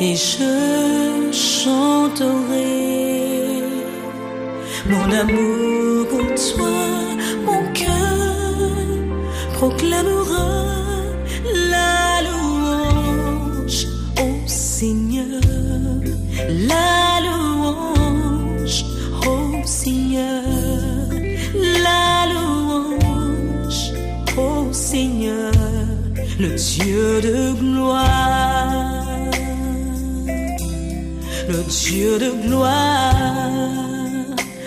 [0.00, 2.82] et je chanterai
[4.90, 6.80] mon amour pour toi,
[7.46, 8.74] mon cœur
[9.52, 10.63] proclamera
[26.38, 29.06] le Dieu de gloire,
[31.48, 33.12] le Dieu de gloire,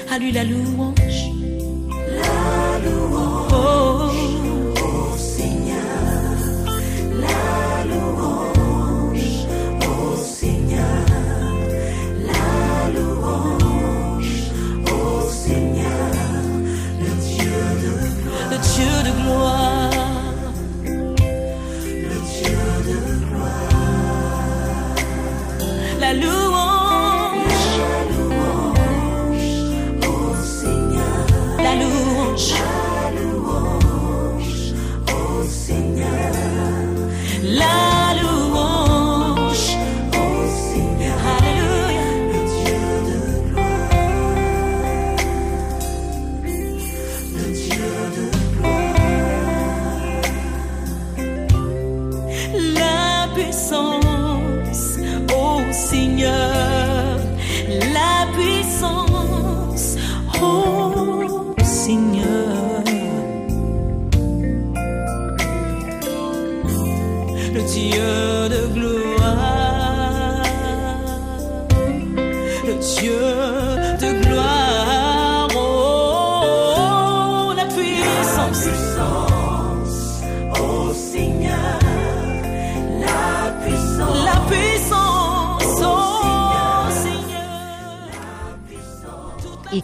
[0.09, 1.07] à lui la louange,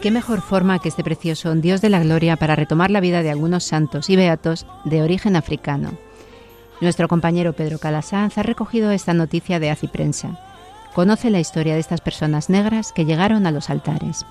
[0.04, 3.32] qué mejor forma que este precioso Dios de la Gloria para retomar la vida de
[3.32, 5.94] algunos santos y beatos de origen africano.
[6.82, 10.38] Nuestro compañero Pedro Calasanz ha recogido esta noticia de Aciprensa.
[10.94, 14.26] Conoce la historia de estas personas negras que llegaron a los altares.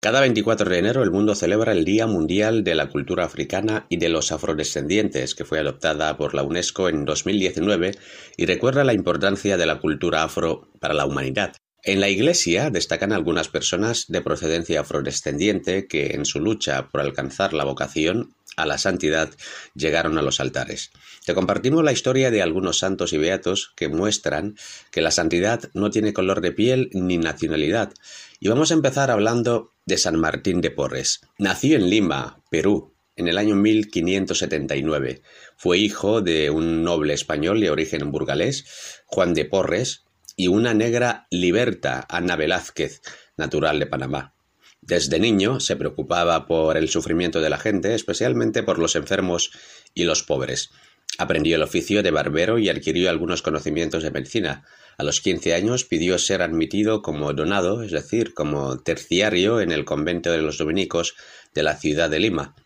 [0.00, 3.96] Cada 24 de enero el mundo celebra el Día Mundial de la Cultura Africana y
[3.96, 7.98] de los Afrodescendientes, que fue adoptada por la UNESCO en 2019
[8.36, 11.56] y recuerda la importancia de la cultura afro para la humanidad.
[11.82, 17.52] En la Iglesia destacan algunas personas de procedencia afrodescendiente que en su lucha por alcanzar
[17.52, 19.30] la vocación a la santidad
[19.74, 20.90] llegaron a los altares.
[21.24, 24.56] Te compartimos la historia de algunos santos y beatos que muestran
[24.90, 27.92] que la santidad no tiene color de piel ni nacionalidad.
[28.40, 31.22] Y vamos a empezar hablando de San Martín de Porres.
[31.38, 35.22] Nació en Lima, Perú, en el año 1579.
[35.56, 40.04] Fue hijo de un noble español de origen burgalés, Juan de Porres,
[40.36, 43.02] y una negra liberta, Ana Velázquez,
[43.36, 44.34] natural de Panamá.
[44.80, 49.50] Desde niño se preocupaba por el sufrimiento de la gente, especialmente por los enfermos
[49.94, 50.70] y los pobres.
[51.18, 54.64] Aprendió el oficio de barbero y adquirió algunos conocimientos de medicina.
[54.98, 59.84] A los quince años pidió ser admitido como donado, es decir, como terciario en el
[59.84, 61.14] convento de los dominicos
[61.54, 62.56] de la ciudad de Lima.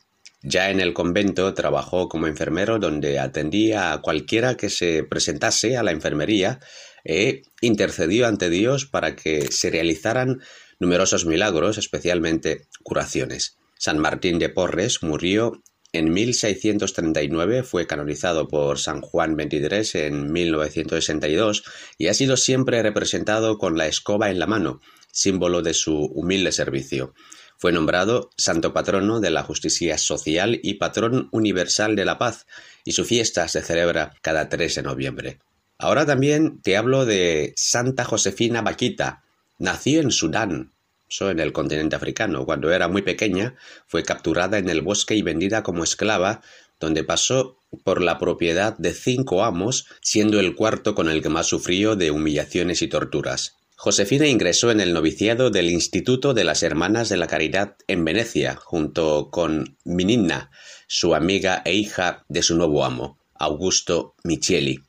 [0.43, 5.83] Ya en el convento trabajó como enfermero donde atendía a cualquiera que se presentase a
[5.83, 6.59] la enfermería
[7.05, 10.41] e intercedió ante Dios para que se realizaran
[10.81, 13.59] numerosos milagros, especialmente curaciones.
[13.79, 15.63] San Martín de Porres murió
[15.93, 21.65] en 1639 fue canonizado por San Juan XXIII en 1962
[21.99, 24.81] y ha sido siempre representado con la escoba en la mano,
[25.11, 27.15] símbolo de su humilde servicio.
[27.59, 32.47] Fue nombrado santo patrono de la justicia social y patrón universal de la paz,
[32.85, 35.39] y su fiesta se celebra cada 3 de noviembre.
[35.79, 39.23] Ahora también te hablo de Santa Josefina Vaquita.
[39.59, 40.73] Nació en Sudán,
[41.21, 42.45] en el continente africano.
[42.45, 43.55] Cuando era muy pequeña,
[43.87, 46.41] fue capturada en el bosque y vendida como esclava,
[46.81, 51.47] donde pasó por la propiedad de cinco amos, siendo el cuarto con el que más
[51.47, 53.57] sufrió de humillaciones y torturas.
[53.77, 58.55] Josefina ingresó en el noviciado del Instituto de las Hermanas de la Caridad en Venecia,
[58.55, 60.51] junto con Minina,
[60.87, 64.85] su amiga e hija de su nuevo amo, Augusto Micheli.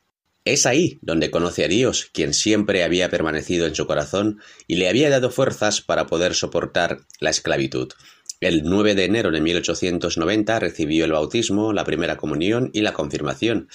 [0.46, 4.89] Es ahí donde conoce a Dios, quien siempre había permanecido en su corazón y le
[4.89, 7.94] había dado fuerzas para poder soportar la esclavitud.
[8.41, 13.70] El 9 de enero de 1890 recibió el bautismo, la primera comunión y la confirmación.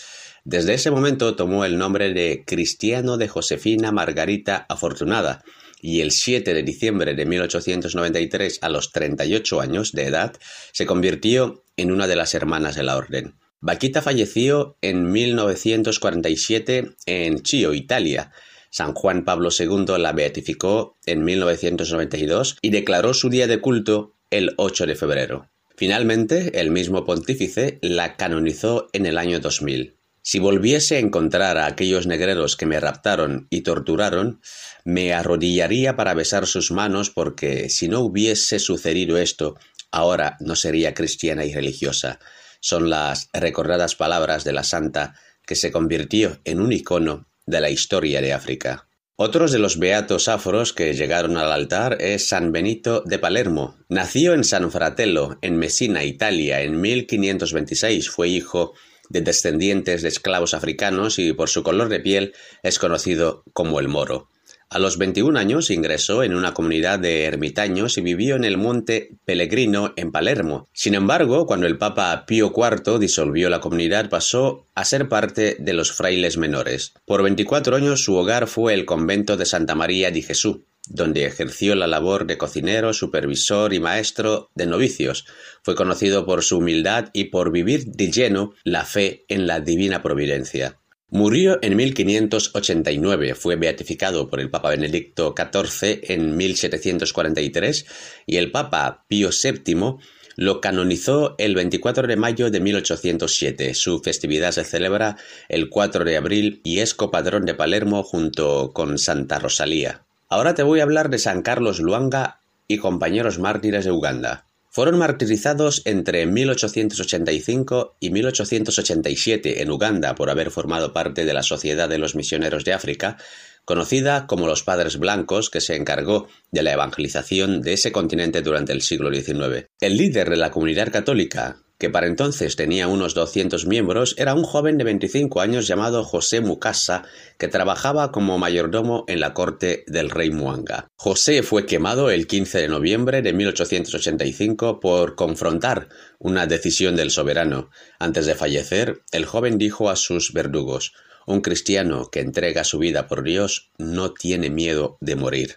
[0.44, 5.42] Desde ese momento tomó el nombre de Cristiano de Josefina Margarita Afortunada
[5.80, 10.36] y el 7 de diciembre de 1893, a los 38 años de edad,
[10.72, 13.36] se convirtió en una de las hermanas de la orden.
[13.60, 18.30] Vaquita falleció en 1947 en Chio, Italia.
[18.70, 24.54] San Juan Pablo II la beatificó en 1992 y declaró su día de culto el
[24.58, 25.50] 8 de febrero.
[25.76, 29.96] Finalmente, el mismo pontífice la canonizó en el año 2000.
[30.22, 34.40] Si volviese a encontrar a aquellos negreros que me raptaron y torturaron,
[34.84, 39.56] me arrodillaría para besar sus manos porque si no hubiese sucedido esto,
[39.90, 42.18] ahora no sería cristiana y religiosa
[42.60, 45.14] son las recordadas palabras de la santa
[45.46, 48.88] que se convirtió en un icono de la historia de África.
[49.16, 53.76] Otros de los beatos afros que llegaron al altar es San Benito de Palermo.
[53.88, 58.10] Nació en San Fratello, en Messina, Italia, en 1526.
[58.10, 58.74] Fue hijo
[59.08, 63.88] de descendientes de esclavos africanos y por su color de piel es conocido como el
[63.88, 64.28] moro.
[64.70, 69.16] A los 21 años ingresó en una comunidad de ermitaños y vivió en el monte
[69.24, 70.68] Pellegrino en Palermo.
[70.74, 75.72] Sin embargo, cuando el Papa Pío IV disolvió la comunidad pasó a ser parte de
[75.72, 76.92] los frailes menores.
[77.06, 80.58] Por 24 años su hogar fue el convento de Santa María di Jesús
[80.90, 85.26] donde ejerció la labor de cocinero, supervisor y maestro de novicios.
[85.62, 90.02] Fue conocido por su humildad y por vivir de lleno la fe en la divina
[90.02, 90.78] providencia.
[91.10, 97.86] Murió en 1589, fue beatificado por el Papa Benedicto XIV en 1743
[98.26, 99.96] y el Papa Pío VII
[100.36, 103.72] lo canonizó el 24 de mayo de 1807.
[103.72, 105.16] Su festividad se celebra
[105.48, 110.02] el 4 de abril y es copadrón de Palermo junto con Santa Rosalía.
[110.28, 114.44] Ahora te voy a hablar de San Carlos Luanga y compañeros mártires de Uganda.
[114.78, 121.88] Fueron martirizados entre 1885 y 1887 en Uganda por haber formado parte de la Sociedad
[121.88, 123.16] de los Misioneros de África,
[123.64, 128.72] conocida como los Padres Blancos, que se encargó de la evangelización de ese continente durante
[128.72, 129.66] el siglo XIX.
[129.80, 134.42] El líder de la comunidad católica, que para entonces tenía unos 200 miembros, era un
[134.42, 137.04] joven de 25 años llamado José Mukasa,
[137.38, 140.88] que trabajaba como mayordomo en la corte del rey Muanga.
[140.96, 147.70] José fue quemado el 15 de noviembre de 1885 por confrontar una decisión del soberano.
[148.00, 150.94] Antes de fallecer, el joven dijo a sus verdugos
[151.26, 155.56] Un cristiano que entrega su vida por Dios no tiene miedo de morir.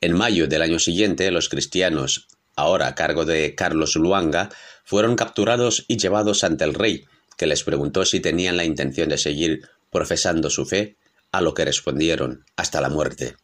[0.00, 4.50] En mayo del año siguiente, los cristianos, ahora a cargo de Carlos Luanga,
[4.88, 7.04] fueron capturados y llevados ante el rey,
[7.36, 10.96] que les preguntó si tenían la intención de seguir profesando su fe,
[11.30, 13.36] a lo que respondieron hasta la muerte.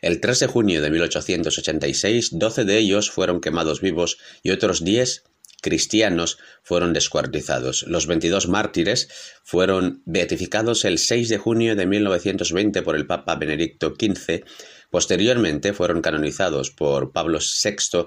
[0.00, 5.24] El 3 de junio de 1886, doce de ellos fueron quemados vivos y otros diez
[5.60, 7.82] cristianos fueron descuartizados.
[7.88, 9.08] Los 22 mártires
[9.42, 14.44] fueron beatificados el 6 de junio de 1920 por el Papa Benedicto XV.
[14.90, 18.06] Posteriormente fueron canonizados por Pablo VI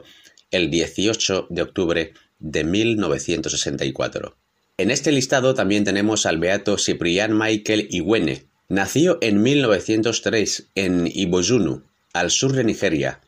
[0.51, 4.35] el 18 de octubre de 1964.
[4.77, 8.45] En este listado también tenemos al beato Ciprián Michael Iwene.
[8.69, 11.83] Nació en 1903 en Ibojunu,
[12.13, 13.21] al sur de Nigeria.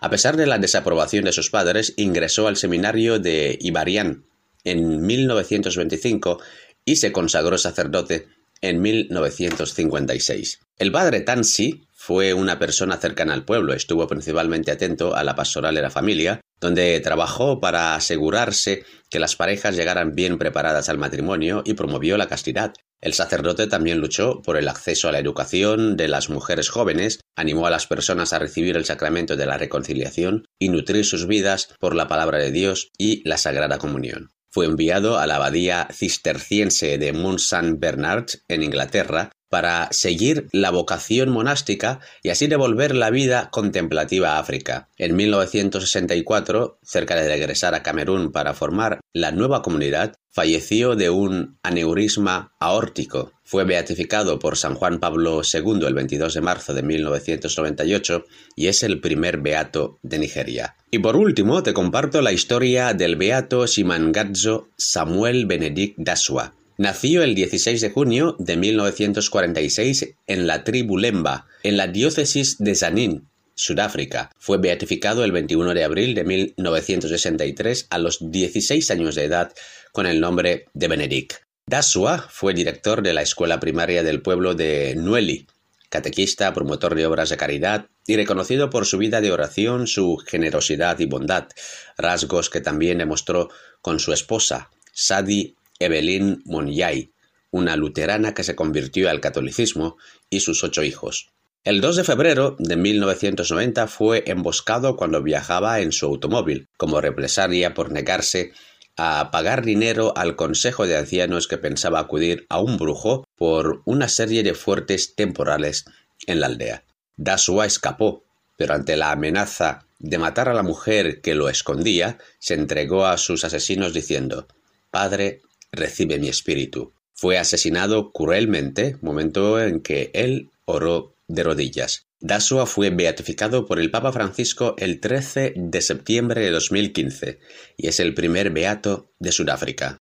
[0.00, 4.24] A pesar de la desaprobación de sus padres, ingresó al seminario de Ibarián
[4.64, 6.40] en 1925
[6.84, 8.28] y se consagró sacerdote
[8.60, 10.60] en 1956.
[10.78, 15.74] El padre Tansi fue una persona cercana al pueblo, estuvo principalmente atento a la pastoral
[15.74, 21.62] de la familia, donde trabajó para asegurarse que las parejas llegaran bien preparadas al matrimonio
[21.66, 22.72] y promovió la castidad.
[23.00, 27.66] El sacerdote también luchó por el acceso a la educación de las mujeres jóvenes, animó
[27.66, 31.96] a las personas a recibir el sacramento de la reconciliación y nutrir sus vidas por
[31.96, 34.30] la palabra de Dios y la Sagrada Comunión.
[34.50, 40.70] Fue enviado a la abadía cisterciense de Mont Saint Bernard en Inglaterra para seguir la
[40.70, 44.88] vocación monástica y así devolver la vida contemplativa a África.
[44.96, 51.58] En 1964, cerca de regresar a Camerún para formar la nueva comunidad, falleció de un
[51.62, 53.32] aneurisma aórtico.
[53.42, 58.24] Fue beatificado por San Juan Pablo II el 22 de marzo de 1998
[58.54, 60.76] y es el primer beato de Nigeria.
[60.90, 67.34] Y por último, te comparto la historia del beato Simangadzo Samuel Benedict Daswa, Nació el
[67.34, 73.26] 16 de junio de 1946 en la tribu Lemba, en la diócesis de Zanin,
[73.56, 74.30] Sudáfrica.
[74.38, 79.52] Fue beatificado el 21 de abril de 1963 a los 16 años de edad
[79.90, 81.32] con el nombre de Benedict.
[81.66, 85.48] Dasua fue director de la escuela primaria del pueblo de Nueli,
[85.88, 91.00] catequista, promotor de obras de caridad y reconocido por su vida de oración, su generosidad
[91.00, 91.48] y bondad,
[91.96, 93.50] rasgos que también demostró
[93.82, 97.12] con su esposa, Sadi Evelyn Monyay,
[97.50, 99.96] una luterana que se convirtió al catolicismo,
[100.30, 101.30] y sus ocho hijos.
[101.64, 107.74] El 2 de febrero de 1990 fue emboscado cuando viajaba en su automóvil, como represalia
[107.74, 108.52] por negarse
[108.96, 114.08] a pagar dinero al Consejo de Ancianos que pensaba acudir a un brujo por una
[114.08, 115.84] serie de fuertes temporales
[116.26, 116.84] en la aldea.
[117.16, 118.24] Dasua escapó,
[118.56, 123.18] pero ante la amenaza de matar a la mujer que lo escondía, se entregó a
[123.18, 124.48] sus asesinos diciendo
[124.90, 125.42] Padre,
[125.72, 126.92] recibe mi espíritu.
[127.14, 132.06] Fue asesinado cruelmente, momento en que él oró de rodillas.
[132.20, 137.38] Dasua fue beatificado por el Papa Francisco el 13 de septiembre de 2015
[137.76, 139.98] y es el primer beato de Sudáfrica.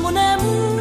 [0.00, 0.71] Mon amour.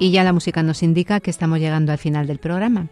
[0.00, 2.88] Y ya la música nos indica que estamos llegando al final del programa.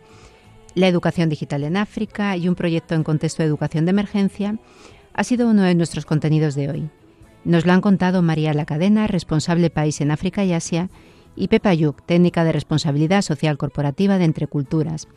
[0.75, 4.57] La educación digital en África y un proyecto en contexto de educación de emergencia
[5.15, 6.91] ha sido uno de nuestros contenidos de hoy.
[7.45, 10.91] Nos lo han contado María La Cadena, responsable país en África y Asia,
[11.35, 15.09] y Pepa Yuk, técnica de responsabilidad social corporativa de Entre Culturas.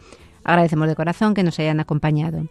[0.46, 2.48] Agradecemos de corazón que nos hayan acompañado.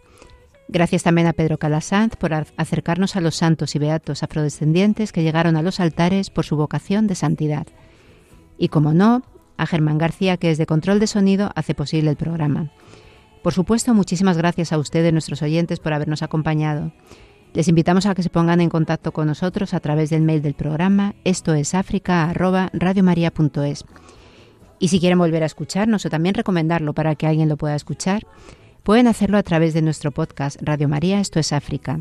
[0.68, 5.56] Gracias también a Pedro Calasanz por acercarnos a los santos y beatos afrodescendientes que llegaron
[5.56, 7.66] a los altares por su vocación de santidad.
[8.58, 9.22] Y como no,
[9.60, 12.70] a Germán García, que desde Control de Sonido hace posible el programa.
[13.42, 16.92] Por supuesto, muchísimas gracias a ustedes, nuestros oyentes, por habernos acompañado.
[17.52, 20.54] Les invitamos a que se pongan en contacto con nosotros a través del mail del
[20.54, 21.74] programa esto es
[24.78, 28.26] Y si quieren volver a escucharnos o también recomendarlo para que alguien lo pueda escuchar,
[28.82, 32.00] pueden hacerlo a través de nuestro podcast Radio María Esto es África.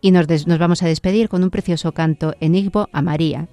[0.00, 3.48] Y nos, nos vamos a despedir con un precioso canto en Igbo a María,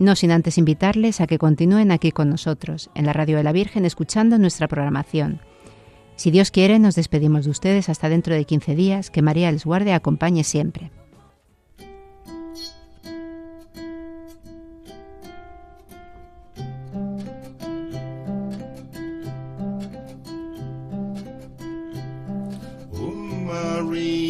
[0.00, 3.52] no sin antes invitarles a que continúen aquí con nosotros, en la Radio de la
[3.52, 5.40] Virgen, escuchando nuestra programación.
[6.16, 9.10] Si Dios quiere, nos despedimos de ustedes hasta dentro de 15 días.
[9.10, 10.90] Que María les guarde acompañe siempre.
[23.80, 24.29] Esto